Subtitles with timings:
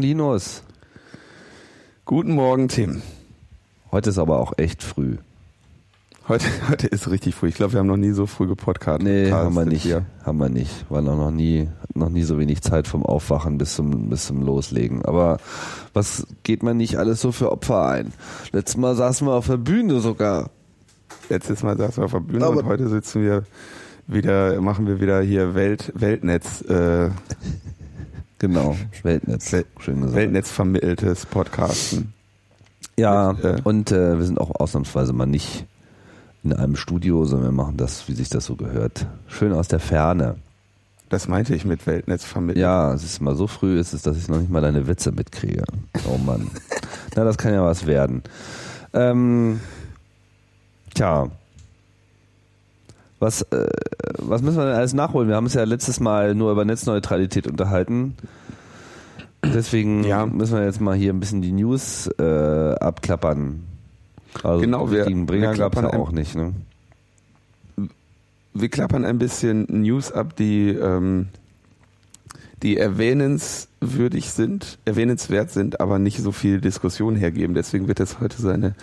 [0.00, 0.62] Morgen, Linus.
[2.06, 3.02] Guten Morgen, Tim.
[3.92, 5.18] Heute ist aber auch echt früh.
[6.26, 7.48] Heute, heute ist richtig früh.
[7.48, 9.02] Ich glaube, wir haben noch nie so früh gepodcastet.
[9.02, 9.82] Nee, haben wir nicht.
[9.82, 10.06] Hier.
[10.24, 10.90] Haben wir nicht.
[10.90, 14.42] War noch, noch nie, noch nie so wenig Zeit vom Aufwachen bis zum, bis zum
[14.42, 15.04] Loslegen.
[15.04, 15.36] Aber
[15.92, 18.14] was geht man nicht alles so für Opfer ein?
[18.52, 20.48] Letztes Mal saßen wir auf der Bühne sogar.
[21.28, 23.44] Letztes Mal saßen wir auf der Bühne aber und heute sitzen wir
[24.06, 27.10] wieder, machen wir wieder hier Welt, Weltnetz, äh,
[28.40, 29.52] Genau, Weltnetz.
[29.52, 30.16] Wel Schön gesagt.
[30.16, 32.14] Weltnetz vermitteltes Podcasten.
[32.96, 35.66] Ja, Mit, äh, und äh, wir sind auch ausnahmsweise mal nicht
[36.42, 39.06] in einem Studio, sondern wir machen das, wie sich das so gehört.
[39.26, 40.36] Schön aus der Ferne.
[41.10, 42.62] Das meinte ich mit Weltnetz vermitteln.
[42.62, 45.12] Ja, es ist mal so früh ist es, dass ich noch nicht mal deine Witze
[45.12, 45.64] mitkriege.
[46.08, 46.50] Oh Mann.
[47.16, 48.22] Na, das kann ja was werden.
[48.94, 49.60] Ähm,
[50.94, 51.30] tja.
[53.18, 53.68] Was, äh,
[54.16, 55.28] was müssen wir denn alles nachholen?
[55.28, 58.16] Wir haben uns ja letztes Mal nur über Netzneutralität unterhalten.
[59.44, 60.26] Deswegen ja.
[60.26, 63.64] müssen wir jetzt mal hier ein bisschen die News äh, abklappern.
[64.42, 66.36] Also genau, wir, Bringer gab es ja auch nicht.
[66.36, 66.52] Ne?
[68.52, 71.28] Wir klappern ein bisschen News ab, die, ähm,
[72.62, 77.54] die erwähnenswürdig sind, erwähnenswert sind, aber nicht so viel Diskussion hergeben.
[77.54, 78.74] Deswegen wird das heute so eine,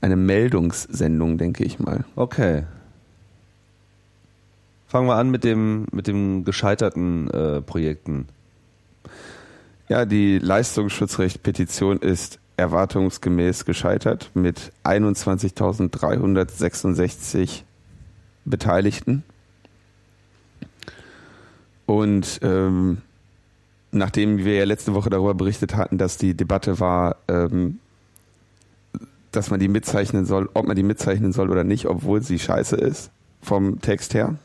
[0.00, 2.04] eine Meldungssendung, denke ich mal.
[2.16, 2.64] Okay.
[4.86, 8.26] Fangen wir an mit dem, mit dem gescheiterten äh, Projekten.
[9.92, 17.64] Ja, die Leistungsschutzrecht-Petition ist erwartungsgemäß gescheitert mit 21.366
[18.46, 19.22] Beteiligten.
[21.84, 23.02] Und ähm,
[23.90, 27.78] nachdem wir ja letzte Woche darüber berichtet hatten, dass die Debatte war, ähm,
[29.30, 32.76] dass man die mitzeichnen soll, ob man die mitzeichnen soll oder nicht, obwohl sie scheiße
[32.76, 33.10] ist,
[33.42, 34.36] vom Text her,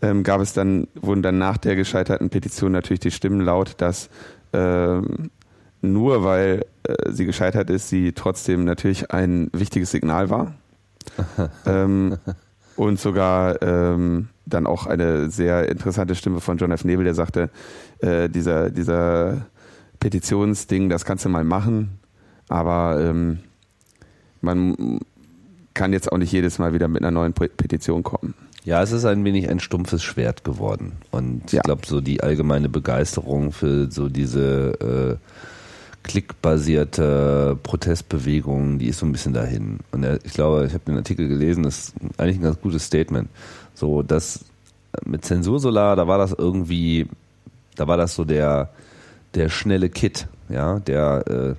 [0.00, 4.10] ähm, gab es dann, wurden dann nach der gescheiterten Petition natürlich die Stimmen laut, dass
[5.82, 10.54] nur weil äh, sie gescheitert ist, sie trotzdem natürlich ein wichtiges Signal war.
[11.66, 12.18] ähm,
[12.76, 16.84] und sogar ähm, dann auch eine sehr interessante Stimme von John F.
[16.84, 17.50] Nebel, der sagte,
[17.98, 19.46] äh, dieser, dieser
[19.98, 21.98] Petitionsding, das kannst du mal machen,
[22.48, 23.40] aber ähm,
[24.40, 25.00] man
[25.74, 28.34] kann jetzt auch nicht jedes Mal wieder mit einer neuen Petition kommen.
[28.64, 30.92] Ja, es ist ein wenig ein stumpfes Schwert geworden.
[31.10, 31.58] Und ja.
[31.58, 35.26] ich glaube, so die allgemeine Begeisterung für so diese äh,
[36.02, 39.78] klickbasierte Protestbewegung, die ist so ein bisschen dahin.
[39.92, 43.28] Und ich glaube, ich habe den Artikel gelesen, das ist eigentlich ein ganz gutes Statement.
[43.74, 44.44] So, das
[45.04, 47.06] mit Zensursolar, da war das irgendwie,
[47.76, 48.70] da war das so der,
[49.34, 51.54] der schnelle Kit, ja, der, äh,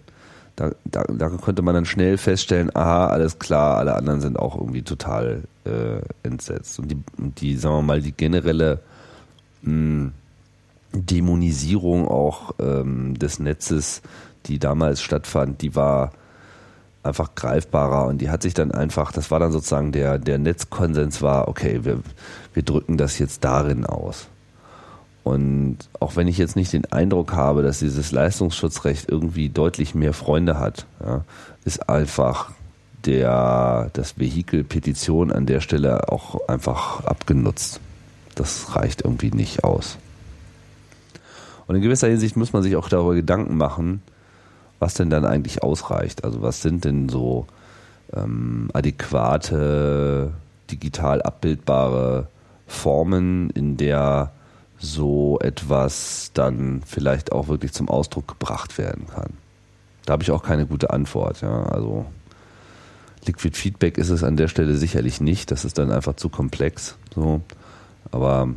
[0.56, 4.56] da, da, da konnte man dann schnell feststellen, aha, alles klar, alle anderen sind auch
[4.56, 6.80] irgendwie total äh, entsetzt.
[6.80, 8.80] Und die, die, sagen wir mal, die generelle
[9.62, 10.12] mh, hm,
[10.94, 14.02] Dämonisierung auch ähm, des Netzes
[14.46, 16.12] die damals stattfand, die war
[17.04, 21.22] einfach greifbarer und die hat sich dann einfach, das war dann sozusagen der, der Netzkonsens
[21.22, 22.00] war, okay, wir,
[22.54, 24.28] wir drücken das jetzt darin aus.
[25.24, 30.14] Und auch wenn ich jetzt nicht den Eindruck habe, dass dieses Leistungsschutzrecht irgendwie deutlich mehr
[30.14, 31.24] Freunde hat, ja,
[31.64, 32.52] ist einfach
[33.06, 37.80] der, das Vehikel Petition an der Stelle auch einfach abgenutzt.
[38.36, 39.98] Das reicht irgendwie nicht aus.
[41.68, 44.02] Und in gewisser Hinsicht muss man sich auch darüber Gedanken machen,
[44.80, 46.24] was denn dann eigentlich ausreicht.
[46.24, 47.46] Also was sind denn so
[48.14, 50.32] ähm, adäquate,
[50.70, 52.28] digital abbildbare
[52.68, 54.32] Formen, in der
[54.82, 59.34] so etwas dann vielleicht auch wirklich zum Ausdruck gebracht werden kann.
[60.06, 61.42] Da habe ich auch keine gute Antwort.
[61.42, 61.64] Ja.
[61.64, 62.06] Also
[63.26, 65.52] Liquid Feedback ist es an der Stelle sicherlich nicht.
[65.52, 66.98] Das ist dann einfach zu komplex.
[67.14, 67.42] So.
[68.12, 68.50] Aber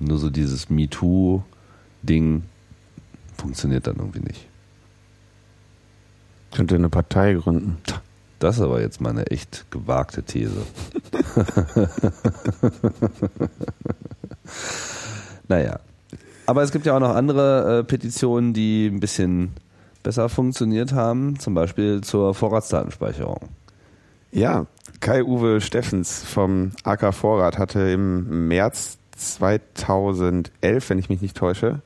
[0.00, 2.42] nur so dieses MeToo-Ding
[3.36, 4.48] funktioniert dann irgendwie nicht.
[6.52, 7.78] Könnte eine Partei gründen.
[8.40, 10.62] Das ist aber jetzt mal eine echt gewagte These.
[15.48, 15.80] naja.
[16.46, 19.52] Aber es gibt ja auch noch andere äh, Petitionen, die ein bisschen
[20.02, 23.48] besser funktioniert haben, zum Beispiel zur Vorratsdatenspeicherung.
[24.32, 24.66] Ja,
[25.00, 31.82] Kai-Uwe Steffens vom AK Vorrat hatte im März 2011, wenn ich mich nicht täusche,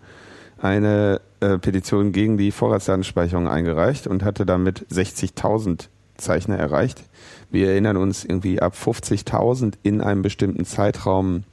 [0.60, 7.02] eine äh, Petition gegen die Vorratsdatenspeicherung eingereicht und hatte damit 60.000 Zeichner erreicht.
[7.50, 11.44] Wir erinnern uns irgendwie ab 50.000 in einem bestimmten Zeitraum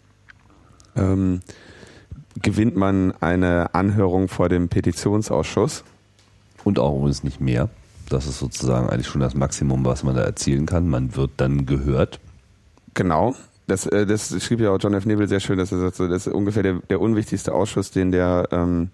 [0.96, 1.42] ähm,
[2.42, 5.84] gewinnt man eine Anhörung vor dem Petitionsausschuss.
[6.64, 7.70] Und auch übrigens nicht mehr.
[8.10, 10.88] Das ist sozusagen eigentlich schon das Maximum, was man da erzielen kann.
[10.88, 12.20] Man wird dann gehört.
[12.94, 13.36] Genau.
[13.68, 15.06] Das, äh, das schrieb ja auch John F.
[15.06, 18.50] Nebel sehr schön, dass er sagt, das ist ungefähr der, der unwichtigste Ausschuss, den der
[18.52, 18.90] ähm,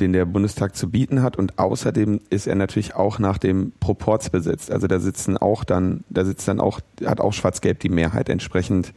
[0.00, 1.36] den der Bundestag zu bieten hat.
[1.36, 4.70] Und außerdem ist er natürlich auch nach dem Proporz besetzt.
[4.70, 8.28] Also da sitzen auch dann, da sitzt dann auch, hat auch Schwarz-Gelb die Mehrheit.
[8.28, 8.92] Entsprechend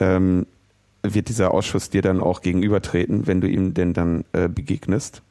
[0.00, 0.46] ähm,
[1.14, 5.22] wird dieser Ausschuss dir dann auch gegenübertreten, wenn du ihm denn dann äh, begegnest.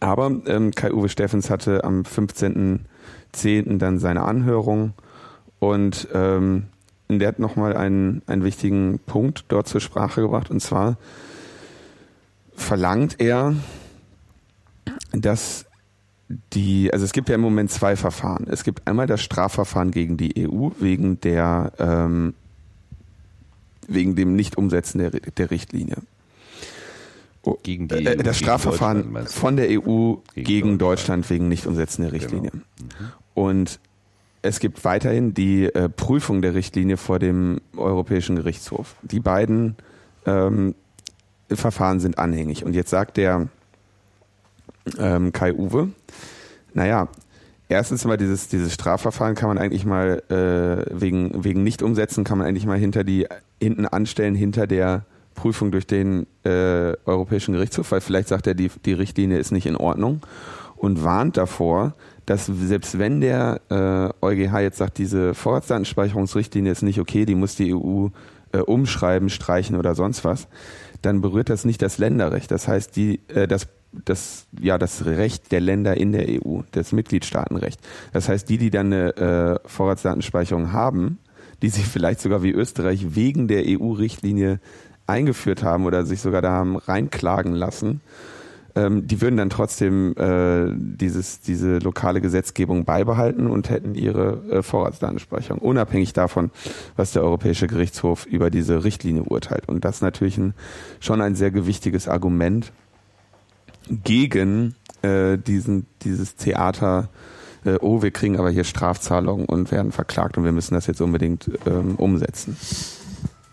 [0.00, 3.78] Aber ähm, Kai-Uwe Steffens hatte am 15.10.
[3.78, 4.94] dann seine Anhörung
[5.58, 6.64] und ähm,
[7.08, 10.96] der hat nochmal einen, einen wichtigen Punkt dort zur Sprache gebracht und zwar
[12.56, 13.54] verlangt er,
[15.12, 15.66] dass
[16.52, 18.46] die, also es gibt ja im Moment zwei Verfahren.
[18.48, 22.34] Es gibt einmal das Strafverfahren gegen die EU wegen der ähm,
[23.88, 25.96] wegen dem Nicht-Umsetzen der, der Richtlinie.
[27.42, 30.80] Oh, gegen die äh, das Strafverfahren von der EU gegen, gegen Deutschland.
[30.80, 31.30] Deutschland.
[31.30, 32.50] wegen Nicht-Umsetzen der Richtlinie.
[32.50, 32.64] Genau.
[32.80, 33.12] Mhm.
[33.34, 33.80] Und
[34.42, 38.96] es gibt weiterhin die äh, Prüfung der Richtlinie vor dem Europäischen Gerichtshof.
[39.02, 39.76] Die beiden
[40.26, 40.74] ähm,
[41.50, 42.64] Verfahren sind anhängig.
[42.64, 43.48] Und jetzt sagt der
[44.98, 45.90] ähm, Kai Uwe,
[46.74, 47.08] naja,
[47.68, 52.46] erstens mal dieses, dieses Strafverfahren kann man eigentlich mal äh, wegen, wegen Nicht-Umsetzen kann man
[52.46, 53.26] eigentlich mal hinter die,
[53.64, 58.70] hinten anstellen, hinter der Prüfung durch den äh, Europäischen Gerichtshof, weil vielleicht sagt er, die,
[58.84, 60.20] die Richtlinie ist nicht in Ordnung
[60.76, 61.94] und warnt davor,
[62.26, 67.56] dass selbst wenn der äh, EuGH jetzt sagt, diese Vorratsdatenspeicherungsrichtlinie ist nicht okay, die muss
[67.56, 68.08] die EU
[68.52, 70.48] äh, umschreiben, streichen oder sonst was,
[71.02, 72.50] dann berührt das nicht das Länderrecht.
[72.50, 76.92] Das heißt, die, äh, das, das, ja, das Recht der Länder in der EU, das
[76.92, 77.80] Mitgliedstaatenrecht.
[78.12, 81.18] Das heißt, die, die dann eine äh, Vorratsdatenspeicherung haben,
[81.64, 84.60] die sich vielleicht sogar wie Österreich wegen der EU-Richtlinie
[85.06, 88.02] eingeführt haben oder sich sogar da haben reinklagen lassen,
[88.74, 94.62] ähm, die würden dann trotzdem äh, dieses, diese lokale Gesetzgebung beibehalten und hätten ihre äh,
[94.62, 96.50] Vorratsdatenspeicherung, unabhängig davon,
[96.96, 99.66] was der Europäische Gerichtshof über diese Richtlinie urteilt.
[99.66, 100.52] Und das ist natürlich ein,
[101.00, 102.72] schon ein sehr gewichtiges Argument
[103.88, 107.08] gegen äh, diesen, dieses Theater,
[107.64, 111.00] äh, oh, wir kriegen aber hier Strafzahlungen und werden verklagt und wir müssen das jetzt
[111.00, 112.56] unbedingt ähm, umsetzen.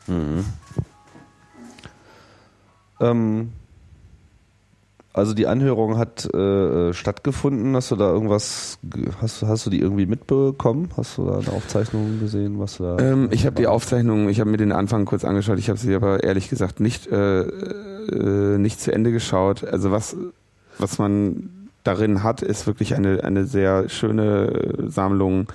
[0.08, 0.46] Mhm.
[3.00, 3.52] Ähm,
[5.13, 7.75] also die Anhörung hat äh, stattgefunden.
[7.75, 8.80] Hast du da irgendwas,
[9.22, 10.90] hast, hast du die irgendwie mitbekommen?
[10.96, 12.98] Hast du da eine Aufzeichnung gesehen, was da?
[12.98, 15.60] Ähm, ich habe die Aufzeichnung, ich habe mir den Anfang kurz angeschaut.
[15.60, 19.66] Ich habe sie aber ehrlich gesagt nicht äh, äh, nicht zu Ende geschaut.
[19.66, 20.16] Also was
[20.78, 25.48] was man darin hat, ist wirklich eine eine sehr schöne Sammlung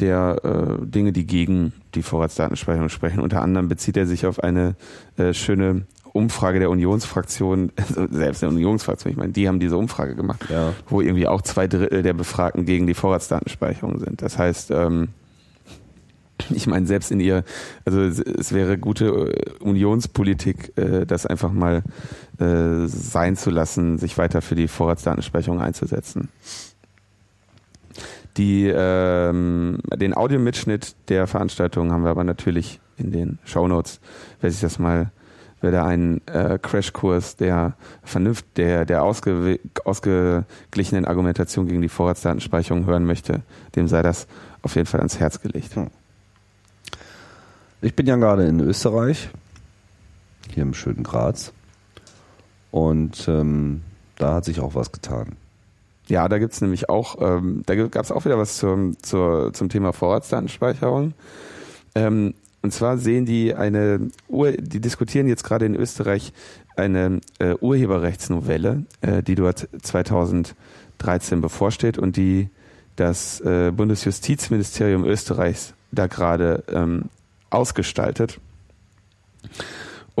[0.00, 3.20] der äh, Dinge, die gegen die Vorratsdatenspeicherung sprechen.
[3.20, 4.74] Unter anderem bezieht er sich auf eine
[5.16, 5.82] äh, schöne
[6.12, 10.72] Umfrage der Unionsfraktion, also selbst der Unionsfraktion, ich meine, die haben diese Umfrage gemacht, ja.
[10.88, 14.22] wo irgendwie auch zwei Drittel der Befragten gegen die Vorratsdatenspeicherung sind.
[14.22, 15.08] Das heißt, ähm,
[16.48, 17.44] ich meine, selbst in ihr,
[17.84, 21.82] also es wäre gute äh, Unionspolitik, äh, das einfach mal
[22.40, 26.28] äh, sein zu lassen, sich weiter für die Vorratsdatenspeicherung einzusetzen.
[28.36, 34.00] Die, ähm, den Audiomitschnitt der Veranstaltung haben wir aber natürlich in den Shownotes,
[34.40, 35.10] wer sich das mal
[35.60, 42.86] wer da einen äh, Crashkurs der Vernunft, der, der ausge, ausgeglichenen Argumentation gegen die Vorratsdatenspeicherung
[42.86, 43.42] hören möchte,
[43.76, 44.26] dem sei das
[44.62, 45.76] auf jeden Fall ans Herz gelegt.
[45.76, 45.88] Hm.
[47.82, 49.30] Ich bin ja gerade in Österreich,
[50.52, 51.52] hier im schönen Graz.
[52.70, 53.82] Und ähm,
[54.16, 55.36] da hat sich auch was getan.
[56.08, 59.68] Ja, da gibt's nämlich auch, ähm, da gab es auch wieder was zum, zur, zum
[59.68, 61.14] Thema Vorratsdatenspeicherung.
[61.94, 66.32] Ähm, und zwar sehen die eine, Ur die diskutieren jetzt gerade in Österreich
[66.76, 72.48] eine äh, Urheberrechtsnovelle, äh, die dort 2013 bevorsteht und die
[72.96, 77.04] das äh, Bundesjustizministerium Österreichs da gerade ähm,
[77.48, 78.40] ausgestaltet.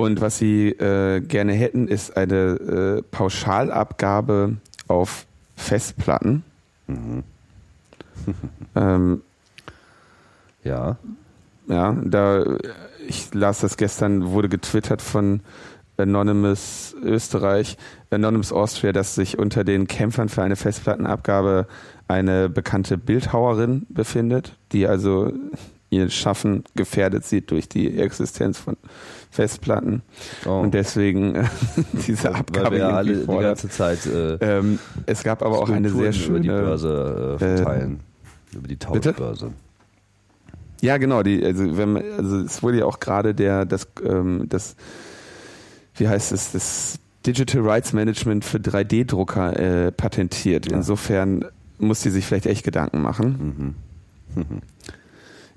[0.00, 4.56] Und was sie äh, gerne hätten, ist eine äh, Pauschalabgabe
[4.88, 5.26] auf
[5.56, 6.42] Festplatten.
[6.86, 7.22] Mhm.
[8.76, 9.22] ähm,
[10.64, 10.96] ja.
[11.68, 12.56] Ja, da
[13.06, 15.40] ich las das gestern, wurde getwittert von
[15.96, 17.76] Anonymous Österreich,
[18.10, 21.66] Anonymous Austria, dass sich unter den Kämpfern für eine Festplattenabgabe
[22.08, 25.32] eine bekannte Bildhauerin befindet, die also
[25.90, 28.76] ihr Schaffen gefährdet sieht durch die Existenz von
[29.30, 30.02] Festplatten
[30.44, 30.60] oh.
[30.60, 31.44] und deswegen äh,
[32.06, 35.90] diese Abgabe Weil wir alle die ganze Zeit äh, ähm, es gab aber auch eine
[35.90, 38.00] sehr schöne über die Börse äh, verteilen
[38.52, 39.52] äh, über die Tauschbörse
[40.80, 41.22] ja, genau.
[41.22, 44.76] Die, also, wenn also es wurde ja auch gerade der, das, ähm, das,
[45.94, 50.70] wie heißt es, das Digital Rights Management für 3D-Drucker äh, patentiert.
[50.70, 50.78] Ja.
[50.78, 51.44] Insofern
[51.78, 53.74] muss die sich vielleicht echt Gedanken machen.
[54.34, 54.44] Mhm.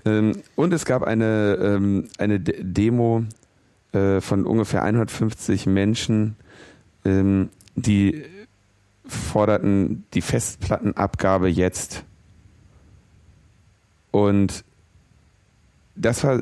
[0.05, 3.23] ähm, und es gab eine, ähm, eine Demo
[3.93, 6.35] äh, von ungefähr 150 Menschen,
[7.05, 8.23] ähm, die
[9.05, 12.03] forderten die Festplattenabgabe jetzt.
[14.11, 14.63] Und
[15.95, 16.41] das war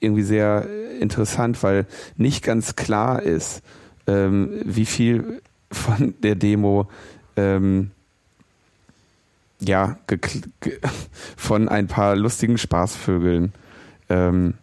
[0.00, 0.66] irgendwie sehr
[1.00, 3.62] interessant, weil nicht ganz klar ist,
[4.06, 6.88] ähm, wie viel von der Demo
[7.36, 7.90] ähm,
[9.60, 9.96] ja
[11.36, 13.52] von ein paar lustigen Spaßvögeln
[14.08, 14.54] ähm,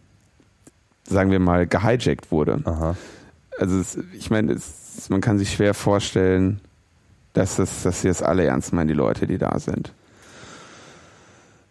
[1.10, 2.60] sagen wir mal gehijackt wurde.
[2.64, 2.96] Aha.
[3.58, 4.56] Also es, ich meine,
[5.08, 6.60] man kann sich schwer vorstellen,
[7.32, 9.92] dass, das, dass sie das alle ernst meinen, die Leute, die da sind.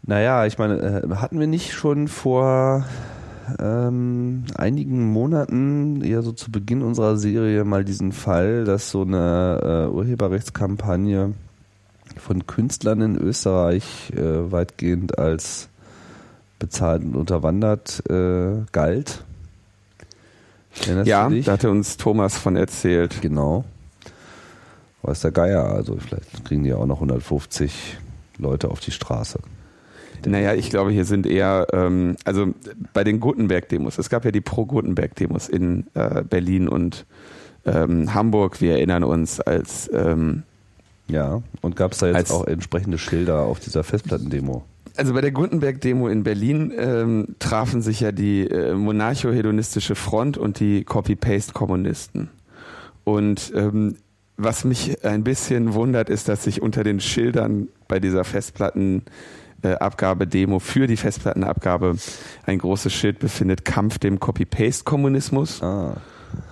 [0.03, 2.85] Naja, ich meine, äh, hatten wir nicht schon vor
[3.59, 9.87] ähm, einigen Monaten, eher so zu Beginn unserer Serie, mal diesen Fall, dass so eine
[9.89, 11.33] äh, Urheberrechtskampagne
[12.17, 15.69] von Künstlern in Österreich äh, weitgehend als
[16.59, 19.23] bezahlt und unterwandert äh, galt.
[20.85, 23.21] Erinnerst ja, da hatte uns Thomas von erzählt.
[23.21, 23.65] Genau.
[25.01, 27.97] Weiß der Geier, also vielleicht kriegen die auch noch 150
[28.37, 29.39] Leute auf die Straße.
[30.25, 32.53] Naja, ich glaube, hier sind eher, ähm, also
[32.93, 37.05] bei den Gutenberg-Demos, es gab ja die Pro-Gutenberg-Demos in äh, Berlin und
[37.65, 40.43] ähm, Hamburg, wir erinnern uns als ähm,
[41.09, 44.63] ja, und gab es da jetzt auch entsprechende Schilder auf dieser Festplattendemo?
[44.99, 50.59] Also bei der Gutenberg-Demo in Berlin ähm, trafen sich ja die äh, monarcho-hedonistische Front und
[50.59, 52.29] die Copy-Paste-Kommunisten.
[53.05, 53.95] Und ähm,
[54.35, 60.85] was mich ein bisschen wundert, ist, dass sich unter den Schildern bei dieser Festplattenabgabe-Demo für
[60.85, 61.95] die Festplattenabgabe
[62.45, 65.63] ein großes Schild befindet, Kampf dem Copy-Paste-Kommunismus.
[65.63, 65.95] Ah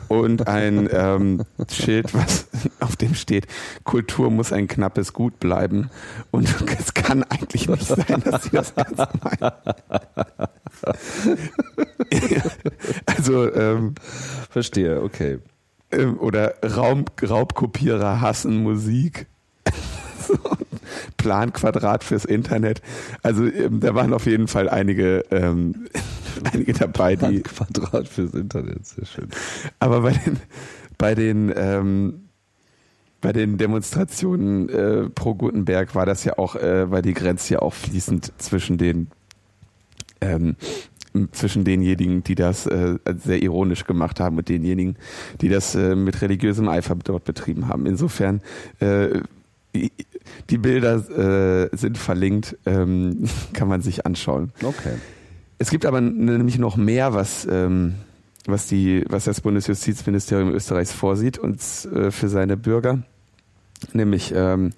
[0.07, 2.47] und ein ähm, Schild, was
[2.79, 3.47] auf dem steht,
[3.83, 5.89] Kultur muss ein knappes Gut bleiben.
[6.31, 9.51] Und es kann eigentlich nicht sein, dass sie das ernst meinen.
[13.05, 13.95] also ähm,
[14.49, 15.39] verstehe, okay.
[15.91, 19.27] Ähm, oder Raum, Raubkopierer hassen Musik.
[21.17, 22.81] Planquadrat fürs Internet.
[23.23, 25.87] Also ähm, da waren auf jeden Fall einige, ähm,
[26.53, 27.39] einige dabei, die.
[27.39, 29.29] Planquadrat fürs Internet, sehr schön.
[29.79, 30.39] Aber bei den,
[30.97, 32.29] bei den, ähm,
[33.21, 37.59] bei den Demonstrationen äh, pro Gutenberg war das ja auch, äh, war die Grenze ja
[37.59, 39.07] auch fließend zwischen den
[40.21, 40.55] ähm,
[41.31, 44.97] zwischen denjenigen, die das äh, sehr ironisch gemacht haben und denjenigen,
[45.41, 47.85] die das äh, mit religiösem Eifer dort betrieben haben.
[47.85, 48.41] Insofern
[48.79, 49.21] äh,
[50.49, 54.51] die Bilder äh, sind verlinkt, ähm, kann man sich anschauen.
[54.61, 54.95] Okay.
[55.59, 57.95] Es gibt aber nämlich noch mehr, was, ähm,
[58.45, 61.59] was, die, was das Bundesjustizministerium Österreichs vorsieht und
[61.93, 63.03] äh, für seine Bürger,
[63.93, 64.71] nämlich ähm,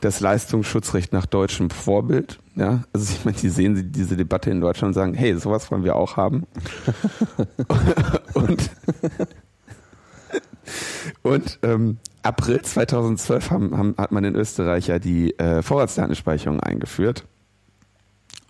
[0.00, 2.38] das Leistungsschutzrecht nach deutschem Vorbild.
[2.56, 5.84] Ja, also ich meine, die sehen diese Debatte in Deutschland und sagen, hey, sowas wollen
[5.84, 6.46] wir auch haben.
[8.34, 8.70] und
[11.22, 17.24] und ähm, April 2012 haben, haben, hat man in Österreich ja die äh, Vorratsdatenspeicherung eingeführt.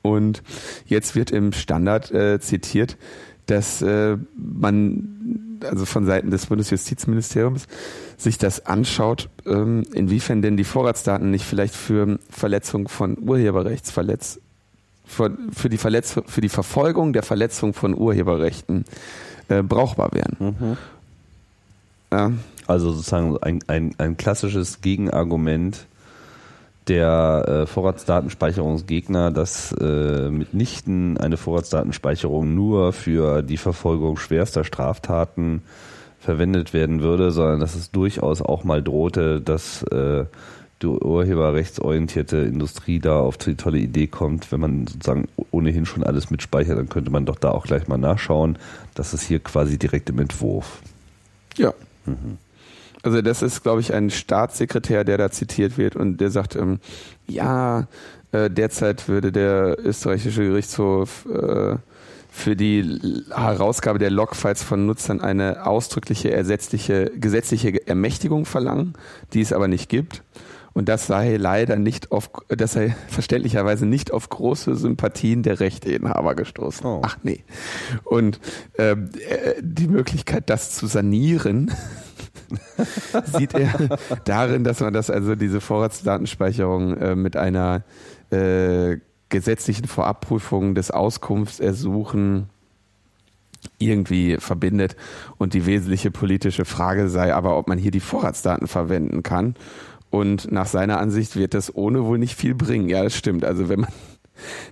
[0.02, 0.42] Und
[0.86, 2.96] jetzt wird im Standard äh, zitiert,
[3.46, 7.66] dass äh, man, also von Seiten des Bundesjustizministeriums,
[8.16, 14.40] sich das anschaut, ähm, inwiefern denn die Vorratsdaten nicht vielleicht für Verletzung von Urheberrechtsverletz,
[15.06, 18.84] für, für, die Verletzung, für die Verfolgung der Verletzung von Urheberrechten
[19.48, 20.36] äh, brauchbar wären.
[20.38, 20.76] Mhm.
[22.12, 22.32] Ja.
[22.66, 25.86] Also sozusagen ein, ein, ein klassisches Gegenargument
[26.88, 35.62] der äh, Vorratsdatenspeicherungsgegner, dass äh, mitnichten eine Vorratsdatenspeicherung nur für die Verfolgung schwerster Straftaten
[36.18, 40.24] verwendet werden würde, sondern dass es durchaus auch mal drohte, dass äh,
[40.82, 46.30] die urheberrechtsorientierte Industrie da auf die tolle Idee kommt, wenn man sozusagen ohnehin schon alles
[46.30, 48.58] mitspeichert, dann könnte man doch da auch gleich mal nachschauen.
[48.94, 50.80] Das ist hier quasi direkt im Entwurf.
[51.56, 51.74] Ja.
[52.06, 52.38] Mhm.
[53.02, 56.80] Also das ist, glaube ich, ein Staatssekretär, der da zitiert wird und der sagt, ähm,
[57.26, 57.86] ja,
[58.32, 61.76] äh, derzeit würde der österreichische Gerichtshof äh,
[62.30, 68.94] für die Herausgabe der Logfiles von Nutzern eine ausdrückliche ersetzliche gesetzliche Ermächtigung verlangen,
[69.32, 70.22] die es aber nicht gibt.
[70.74, 76.36] Und das sei leider nicht auf, das sei verständlicherweise nicht auf große Sympathien der Rechteinhaber
[76.36, 76.86] gestoßen.
[76.86, 77.02] Oh.
[77.04, 77.42] Ach nee.
[78.04, 78.38] Und
[78.78, 81.72] ähm, äh, die Möglichkeit, das zu sanieren,
[83.36, 87.82] sieht er darin, dass man das also diese Vorratsdatenspeicherung äh, mit einer
[88.30, 92.48] äh, gesetzlichen Vorabprüfung des Auskunftsersuchen
[93.78, 94.96] irgendwie verbindet.
[95.36, 99.54] Und die wesentliche politische Frage sei aber, ob man hier die Vorratsdaten verwenden kann.
[100.10, 102.88] Und nach seiner Ansicht wird das ohne wohl nicht viel bringen.
[102.88, 103.44] Ja, das stimmt.
[103.44, 103.90] Also wenn man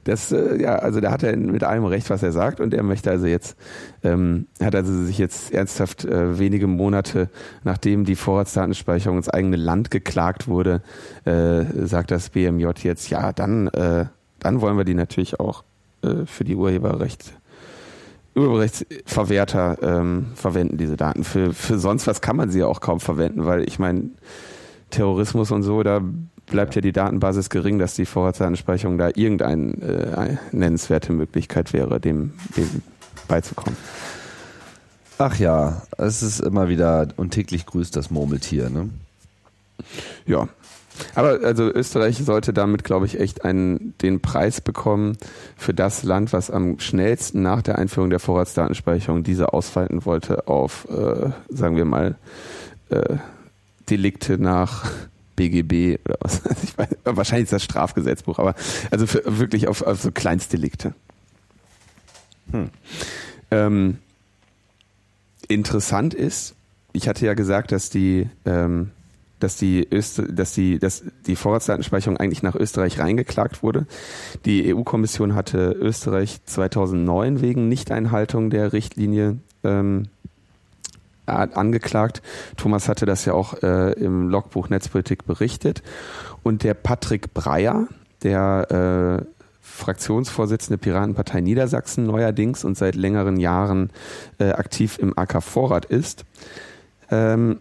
[0.04, 2.82] Das, äh, ja, also da hat er mit allem recht, was er sagt und er
[2.82, 3.56] möchte also jetzt,
[4.02, 7.28] ähm, hat also sich jetzt ernsthaft äh, wenige Monate,
[7.64, 10.82] nachdem die Vorratsdatenspeicherung ins eigene Land geklagt wurde,
[11.24, 14.06] äh, sagt das BMJ jetzt, ja, dann, äh,
[14.38, 15.64] dann wollen wir die natürlich auch
[16.02, 17.34] äh, für die Urheberrecht
[18.36, 21.24] Urheberrechtsverwerter ähm, verwenden diese Daten.
[21.24, 24.10] Für, für sonst was kann man sie ja auch kaum verwenden, weil ich meine,
[24.90, 26.00] Terrorismus und so, da
[26.46, 32.34] bleibt ja die Datenbasis gering, dass die Vorratsdatenspeicherung da irgendeine äh, nennenswerte Möglichkeit wäre, dem,
[32.56, 32.82] dem
[33.28, 33.76] beizukommen.
[35.18, 38.90] Ach ja, es ist immer wieder und täglich grüßt das Murmeltier, ne?
[40.26, 40.48] Ja.
[41.14, 45.18] Aber also Österreich sollte damit, glaube ich, echt einen, den Preis bekommen
[45.56, 50.86] für das Land, was am schnellsten nach der Einführung der Vorratsdatenspeicherung diese ausfalten wollte auf,
[50.90, 52.14] äh, sagen wir mal,
[52.88, 53.16] äh,
[53.90, 54.90] Delikte nach
[55.36, 56.42] BGB oder was.
[56.62, 56.74] Ich
[57.04, 58.54] wahrscheinlich ist das Strafgesetzbuch, aber
[58.90, 60.94] also für, wirklich auf, auf so Kleinstdelikte.
[62.50, 62.70] Hm.
[63.50, 63.98] Ähm,
[65.48, 66.54] interessant ist,
[66.92, 68.90] ich hatte ja gesagt, dass die, ähm,
[69.38, 73.86] dass die, Öster dass die, dass die Vorratsdatenspeicherung eigentlich nach Österreich reingeklagt wurde.
[74.44, 80.08] Die EU-Kommission hatte Österreich 2009 wegen Nichteinhaltung der Richtlinie ähm,
[81.26, 82.22] angeklagt.
[82.56, 85.82] Thomas hatte das ja auch äh, im Logbuch Netzpolitik berichtet.
[86.42, 87.88] Und der Patrick Breyer,
[88.22, 93.90] der äh, Fraktionsvorsitzende Piratenpartei Niedersachsen neuerdings und seit längeren Jahren
[94.38, 96.24] äh, aktiv im AK Vorrat ist,
[97.10, 97.60] ähm,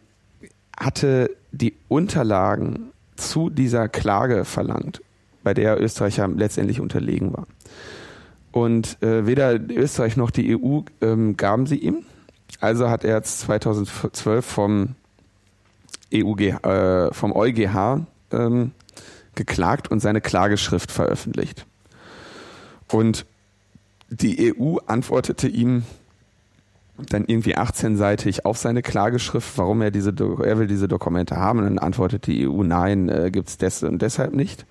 [0.78, 5.02] hatte die Unterlagen zu dieser Klage verlangt,
[5.44, 7.48] bei der Österreich ja letztendlich unterlegen war.
[8.52, 12.06] Und äh, weder Österreich noch die EU ähm, gaben sie ihm.
[12.66, 14.96] Also hat er jetzt 2012 vom
[16.12, 18.72] EUG, äh, vom EuGH ähm,
[19.36, 21.68] geklagt und seine Klageschrift veröffentlicht.
[22.92, 23.28] Und
[24.10, 25.84] die EU antwortete ihm
[26.98, 31.60] dann irgendwie 18-seitig auf seine Klageschrift, warum er diese, er will diese Dokumente haben.
[31.60, 34.66] Und dann antwortet die EU, nein, äh, gibt's des und deshalb nicht.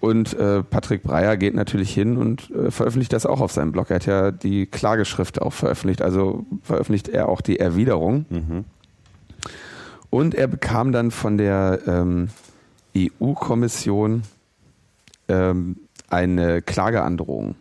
[0.00, 3.90] Und äh, Patrick Breyer geht natürlich hin und äh, veröffentlicht das auch auf seinem Blog.
[3.90, 8.26] Er hat ja die Klageschrift auch veröffentlicht, also veröffentlicht er auch die Erwiderung.
[8.28, 8.64] Mhm.
[10.10, 12.28] Und er bekam dann von der ähm,
[12.96, 14.22] EU-Kommission
[15.28, 15.76] ähm,
[16.08, 17.56] eine Klageandrohung.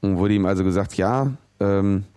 [0.00, 2.13] Und wurde ihm also gesagt, ja, ähm, äh,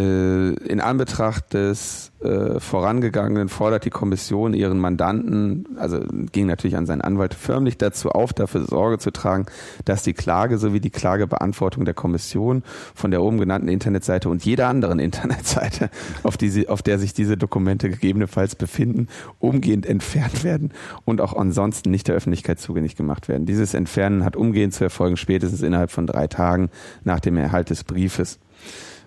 [0.00, 6.00] in Anbetracht des äh, Vorangegangenen fordert die Kommission ihren Mandanten, also
[6.32, 9.46] ging natürlich an seinen Anwalt förmlich dazu auf, dafür Sorge zu tragen,
[9.84, 14.68] dass die Klage sowie die Klagebeantwortung der Kommission von der oben genannten Internetseite und jeder
[14.68, 15.90] anderen Internetseite,
[16.22, 19.08] auf, die sie, auf der sich diese Dokumente gegebenenfalls befinden,
[19.38, 20.72] umgehend entfernt werden
[21.04, 23.46] und auch ansonsten nicht der Öffentlichkeit zugänglich gemacht werden.
[23.46, 26.70] Dieses Entfernen hat umgehend zu erfolgen, spätestens innerhalb von drei Tagen
[27.04, 28.38] nach dem Erhalt des Briefes.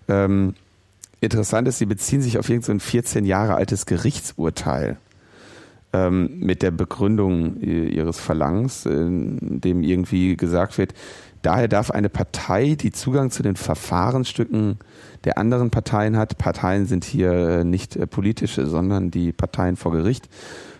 [0.07, 0.55] Ähm,
[1.21, 4.97] interessant ist, sie beziehen sich auf irgendein so 14 Jahre altes Gerichtsurteil
[5.93, 10.93] ähm, mit der Begründung ihres Verlangens, in dem irgendwie gesagt wird,
[11.41, 14.77] daher darf eine Partei, die Zugang zu den Verfahrensstücken
[15.23, 19.91] der anderen Parteien hat, Parteien sind hier äh, nicht äh, politische, sondern die Parteien vor
[19.91, 20.29] Gericht,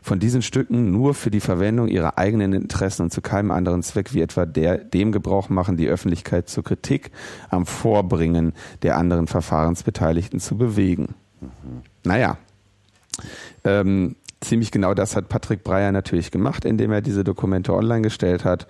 [0.02, 4.14] von diesen Stücken nur für die Verwendung ihrer eigenen Interessen und zu keinem anderen Zweck
[4.14, 7.12] wie etwa der, dem Gebrauch machen, die Öffentlichkeit zur Kritik
[7.50, 11.16] am Vorbringen der anderen Verfahrensbeteiligten zu bewegen.
[11.40, 11.48] Mhm.
[12.04, 12.38] Naja,
[13.64, 18.44] ähm, ziemlich genau das hat Patrick Breyer natürlich gemacht, indem er diese Dokumente online gestellt
[18.44, 18.68] hat,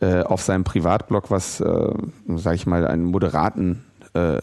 [0.00, 1.92] äh, auf seinem Privatblog, was, äh,
[2.36, 4.38] sage ich mal, einen moderaten, äh,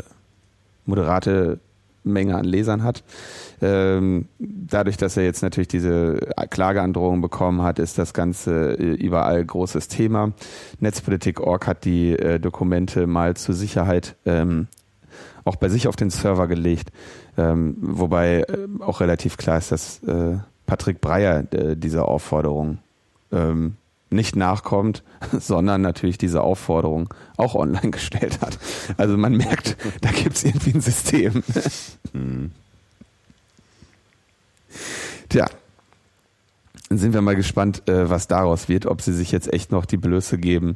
[0.85, 1.59] moderate
[2.05, 3.03] Menge an Lesern hat.
[3.61, 9.43] Ähm, dadurch, dass er jetzt natürlich diese Klageandrohung bekommen hat, ist das Ganze äh, überall
[9.43, 10.33] großes Thema.
[10.79, 14.67] Netzpolitik.org hat die äh, Dokumente mal zur Sicherheit ähm,
[15.43, 16.91] auch bei sich auf den Server gelegt,
[17.37, 22.79] ähm, wobei äh, auch relativ klar ist, dass äh, Patrick Breyer äh, diese Aufforderung
[23.31, 23.77] ähm,
[24.15, 25.03] nicht nachkommt,
[25.39, 28.57] sondern natürlich diese Aufforderung auch online gestellt hat.
[28.97, 31.43] Also man merkt, da gibt es irgendwie ein System.
[32.13, 32.51] Hm.
[35.27, 35.47] Tja,
[36.89, 39.85] dann sind wir mal gespannt, äh, was daraus wird, ob sie sich jetzt echt noch
[39.85, 40.75] die Blöße geben,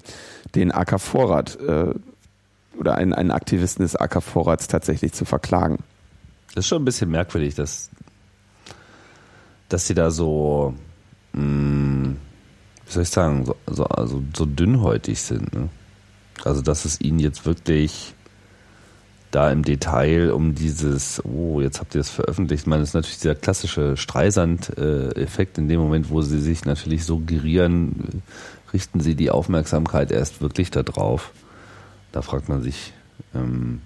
[0.55, 1.93] den AK Vorrat äh,
[2.77, 5.77] oder einen, einen Aktivisten des AK Vorrats tatsächlich zu verklagen.
[6.49, 7.89] Das ist schon ein bisschen merkwürdig, dass,
[9.69, 10.73] dass sie da so,
[11.33, 12.17] mh, hm,
[12.89, 15.53] wie soll ich sagen, so, so, also so dünnhäutig sind.
[15.53, 15.69] Ne?
[16.43, 18.15] Also, dass es ihnen jetzt wirklich
[19.29, 22.63] da im Detail um dieses, oh, jetzt habt ihr es veröffentlicht.
[22.63, 25.59] Ich meine, das ist natürlich dieser klassische Streisand-Effekt.
[25.59, 28.23] In dem Moment, wo sie sich natürlich suggerieren,
[28.73, 31.31] richten sie die Aufmerksamkeit erst wirklich darauf.
[32.11, 32.93] Da fragt man sich,
[33.35, 33.81] ähm,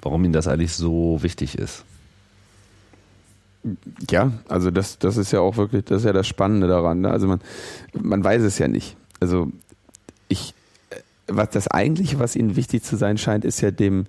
[0.00, 1.84] warum ihnen das eigentlich so wichtig ist.
[4.10, 7.00] Ja, also das, das ist ja auch wirklich, das ist ja das Spannende daran.
[7.00, 7.10] Ne?
[7.10, 7.40] Also man,
[7.94, 8.96] man weiß es ja nicht.
[9.20, 9.50] Also
[10.28, 10.54] ich,
[11.26, 14.06] was das eigentliche, was ihnen wichtig zu sein scheint, ist ja dem,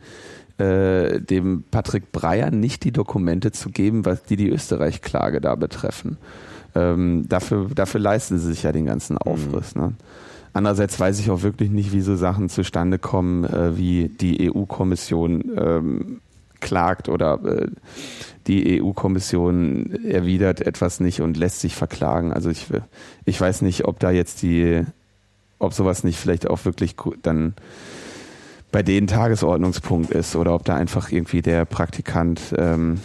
[0.57, 6.17] äh, dem Patrick Breyer nicht die Dokumente zu geben, was die die Österreich-Klage da betreffen.
[6.75, 9.19] Ähm, dafür, dafür leisten sie sich ja den ganzen mhm.
[9.19, 9.75] Aufriss.
[9.75, 9.81] Mhm.
[9.81, 9.93] Ne?
[10.53, 15.51] Andererseits weiß ich auch wirklich nicht, wie so Sachen zustande kommen, äh, wie die EU-Kommission
[15.55, 16.21] ähm,
[16.59, 17.67] klagt oder äh,
[18.47, 22.31] die EU-Kommission erwidert etwas nicht und lässt sich verklagen.
[22.31, 22.67] Also ich,
[23.25, 24.83] ich weiß nicht, ob da jetzt die,
[25.59, 27.55] ob sowas nicht vielleicht auch wirklich dann
[28.71, 32.99] bei denen Tagesordnungspunkt ist oder ob da einfach irgendwie der Praktikant ähm,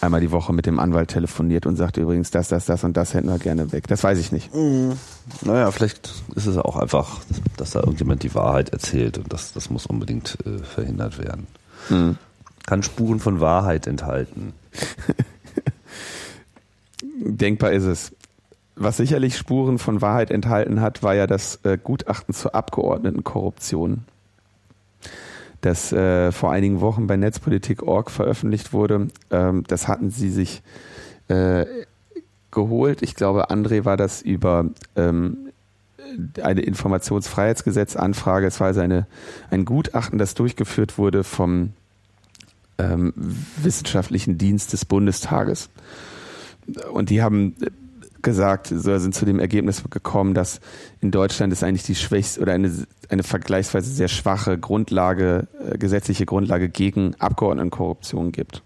[0.00, 3.14] einmal die Woche mit dem Anwalt telefoniert und sagt übrigens, das, das, das und das
[3.14, 3.86] hätten wir gerne weg.
[3.88, 4.54] Das weiß ich nicht.
[4.54, 4.92] Mhm.
[5.42, 7.20] Naja, vielleicht ist es auch einfach,
[7.56, 11.46] dass da irgendjemand die Wahrheit erzählt und das, das muss unbedingt äh, verhindert werden.
[11.88, 12.18] Mhm.
[12.66, 14.52] Kann Spuren von Wahrheit enthalten.
[17.20, 18.12] Denkbar ist es.
[18.74, 24.04] Was sicherlich Spuren von Wahrheit enthalten hat, war ja das äh, Gutachten zur Abgeordnetenkorruption
[25.66, 29.08] das äh, vor einigen Wochen bei Netzpolitik.org veröffentlicht wurde.
[29.30, 30.62] Ähm, das hatten sie sich
[31.28, 31.66] äh,
[32.50, 33.02] geholt.
[33.02, 35.50] Ich glaube, André war das über ähm,
[36.40, 38.46] eine Informationsfreiheitsgesetzanfrage.
[38.46, 39.06] Es war also eine,
[39.50, 41.72] ein Gutachten, das durchgeführt wurde vom
[42.78, 43.12] ähm,
[43.62, 45.68] Wissenschaftlichen Dienst des Bundestages.
[46.92, 47.54] Und die haben
[48.22, 50.60] gesagt, so sind zu dem Ergebnis gekommen, dass
[51.00, 52.72] in Deutschland es eigentlich die schwächste oder eine,
[53.08, 58.62] eine vergleichsweise sehr schwache Grundlage, äh, gesetzliche Grundlage gegen Abgeordnetenkorruption gibt.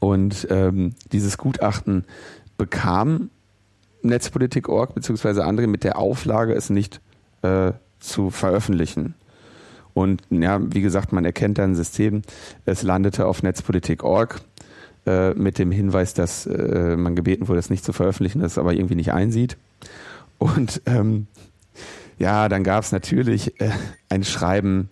[0.00, 2.04] Und ähm, dieses Gutachten
[2.58, 3.30] bekam
[4.02, 7.00] Netzpolitik.org beziehungsweise andere mit der Auflage, es nicht
[7.42, 9.14] äh, zu veröffentlichen.
[9.94, 12.22] Und ja, wie gesagt, man erkennt dann ein System.
[12.64, 14.40] Es landete auf Netzpolitik.org
[15.06, 18.72] äh, mit dem Hinweis, dass äh, man gebeten wurde, es nicht zu veröffentlichen, das aber
[18.72, 19.56] irgendwie nicht einsieht.
[20.38, 21.26] Und ähm,
[22.18, 23.70] ja, dann gab es natürlich äh,
[24.08, 24.88] ein Schreiben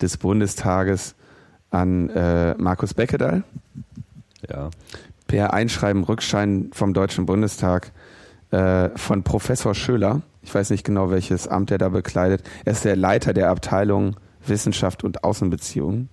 [0.00, 1.14] des Bundestages
[1.70, 3.42] an äh, Markus Beckedahl.
[4.48, 4.70] Ja.
[5.26, 7.92] Per Einschreiben Rückschein vom Deutschen Bundestag
[8.50, 10.22] äh, von Professor Schöler.
[10.42, 12.42] Ich weiß nicht genau, welches Amt er da bekleidet.
[12.64, 14.16] Er ist der Leiter der Abteilung
[14.48, 16.08] Wissenschaft und Außenbeziehungen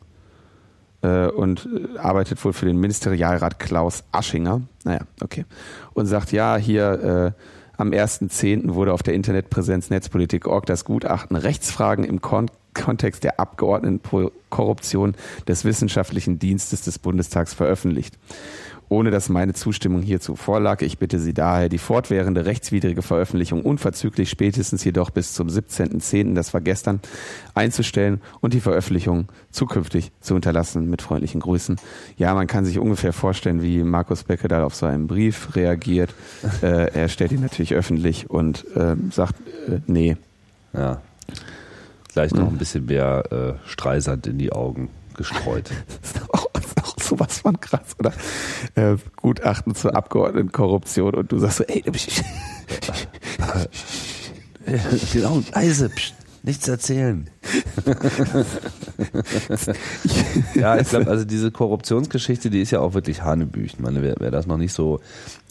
[1.01, 4.61] äh, und äh, arbeitet wohl für den Ministerialrat Klaus Aschinger.
[4.83, 5.45] Naja, okay.
[5.93, 7.41] Und sagt, ja, hier äh,
[7.77, 8.73] am 1.10.
[8.73, 15.15] wurde auf der Internetpräsenz Netzpolitik.org das Gutachten Rechtsfragen im Kon Kontext der Abgeordnetenkorruption
[15.47, 18.17] des Wissenschaftlichen Dienstes des Bundestags veröffentlicht
[18.89, 20.81] ohne dass meine Zustimmung hierzu vorlag.
[20.81, 26.53] Ich bitte Sie daher, die fortwährende rechtswidrige Veröffentlichung unverzüglich spätestens jedoch bis zum 17.10., das
[26.53, 26.99] war gestern,
[27.53, 30.89] einzustellen und die Veröffentlichung zukünftig zu unterlassen.
[30.89, 31.77] Mit freundlichen Grüßen.
[32.17, 36.13] Ja, man kann sich ungefähr vorstellen, wie Markus Becker da auf so einen Brief reagiert.
[36.61, 39.35] äh, er stellt ihn natürlich öffentlich und äh, sagt,
[39.67, 40.17] äh, nee.
[40.73, 41.01] Ja.
[42.13, 45.69] Gleich noch ein bisschen mehr äh, Streisand in die Augen gestreut.
[46.01, 46.44] das ist auch
[47.07, 48.13] sowas von krass, oder?
[48.75, 51.83] Äh, Gutachten zur Abgeordnetenkorruption und du sagst so, ey,
[55.13, 55.89] genau, leise,
[56.45, 57.29] nichts erzählen.
[60.55, 63.83] ja, ich glaube, also diese Korruptionsgeschichte, die ist ja auch wirklich Hanebüchen.
[63.83, 65.01] meine, wer, wer das noch nicht so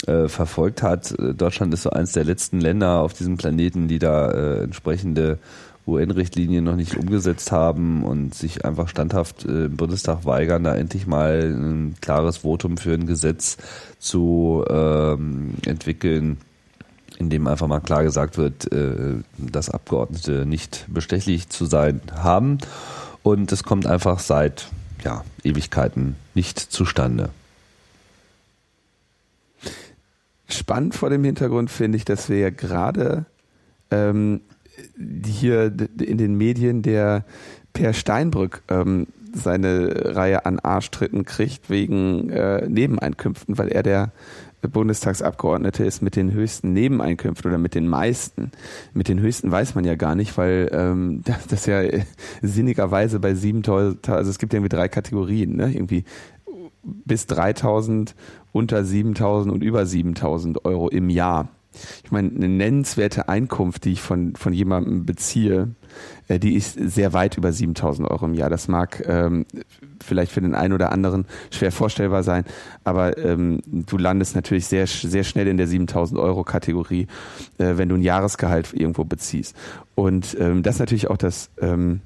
[0.06, 3.98] äh, verfolgt hat, äh, Deutschland ist so eins der letzten Länder auf diesem Planeten, die
[3.98, 5.38] da äh, entsprechende
[5.86, 11.06] UN-Richtlinien noch nicht umgesetzt haben und sich einfach standhaft äh, im Bundestag weigern, da endlich
[11.06, 13.58] mal ein klares Votum für ein Gesetz
[13.98, 16.38] zu ähm, entwickeln,
[17.18, 22.58] in dem einfach mal klar gesagt wird, äh, dass Abgeordnete nicht bestechlich zu sein haben.
[23.22, 24.68] Und es kommt einfach seit
[25.04, 27.30] ja, Ewigkeiten nicht zustande.
[30.48, 33.26] Spannend vor dem Hintergrund finde ich, dass wir ja gerade
[33.90, 34.40] ähm,
[35.26, 37.24] hier in den Medien der
[37.72, 44.12] Per Steinbrück ähm, seine Reihe an Arschtritten kriegt wegen äh, Nebeneinkünften, weil er der
[44.68, 48.50] Bundestagsabgeordnete ist mit den höchsten Nebeneinkünften oder mit den meisten.
[48.92, 51.82] Mit den höchsten weiß man ja gar nicht, weil ähm, das, das ja
[52.42, 55.72] sinnigerweise bei 7000, also es gibt irgendwie drei Kategorien, ne?
[55.72, 56.04] irgendwie
[56.82, 58.14] bis 3000,
[58.52, 61.48] unter 7000 und über 7000 Euro im Jahr.
[62.04, 65.74] Ich meine, eine nennenswerte Einkunft, die ich von, von jemandem beziehe,
[66.28, 68.50] äh, die ist sehr weit über 7000 Euro im Jahr.
[68.50, 69.46] Das mag ähm,
[70.02, 72.44] vielleicht für den einen oder anderen schwer vorstellbar sein,
[72.84, 77.06] aber ähm, du landest natürlich sehr, sehr schnell in der 7000 Euro Kategorie,
[77.58, 79.56] äh, wenn du ein Jahresgehalt irgendwo beziehst.
[79.94, 82.00] Und ähm, das ist natürlich auch das, ähm,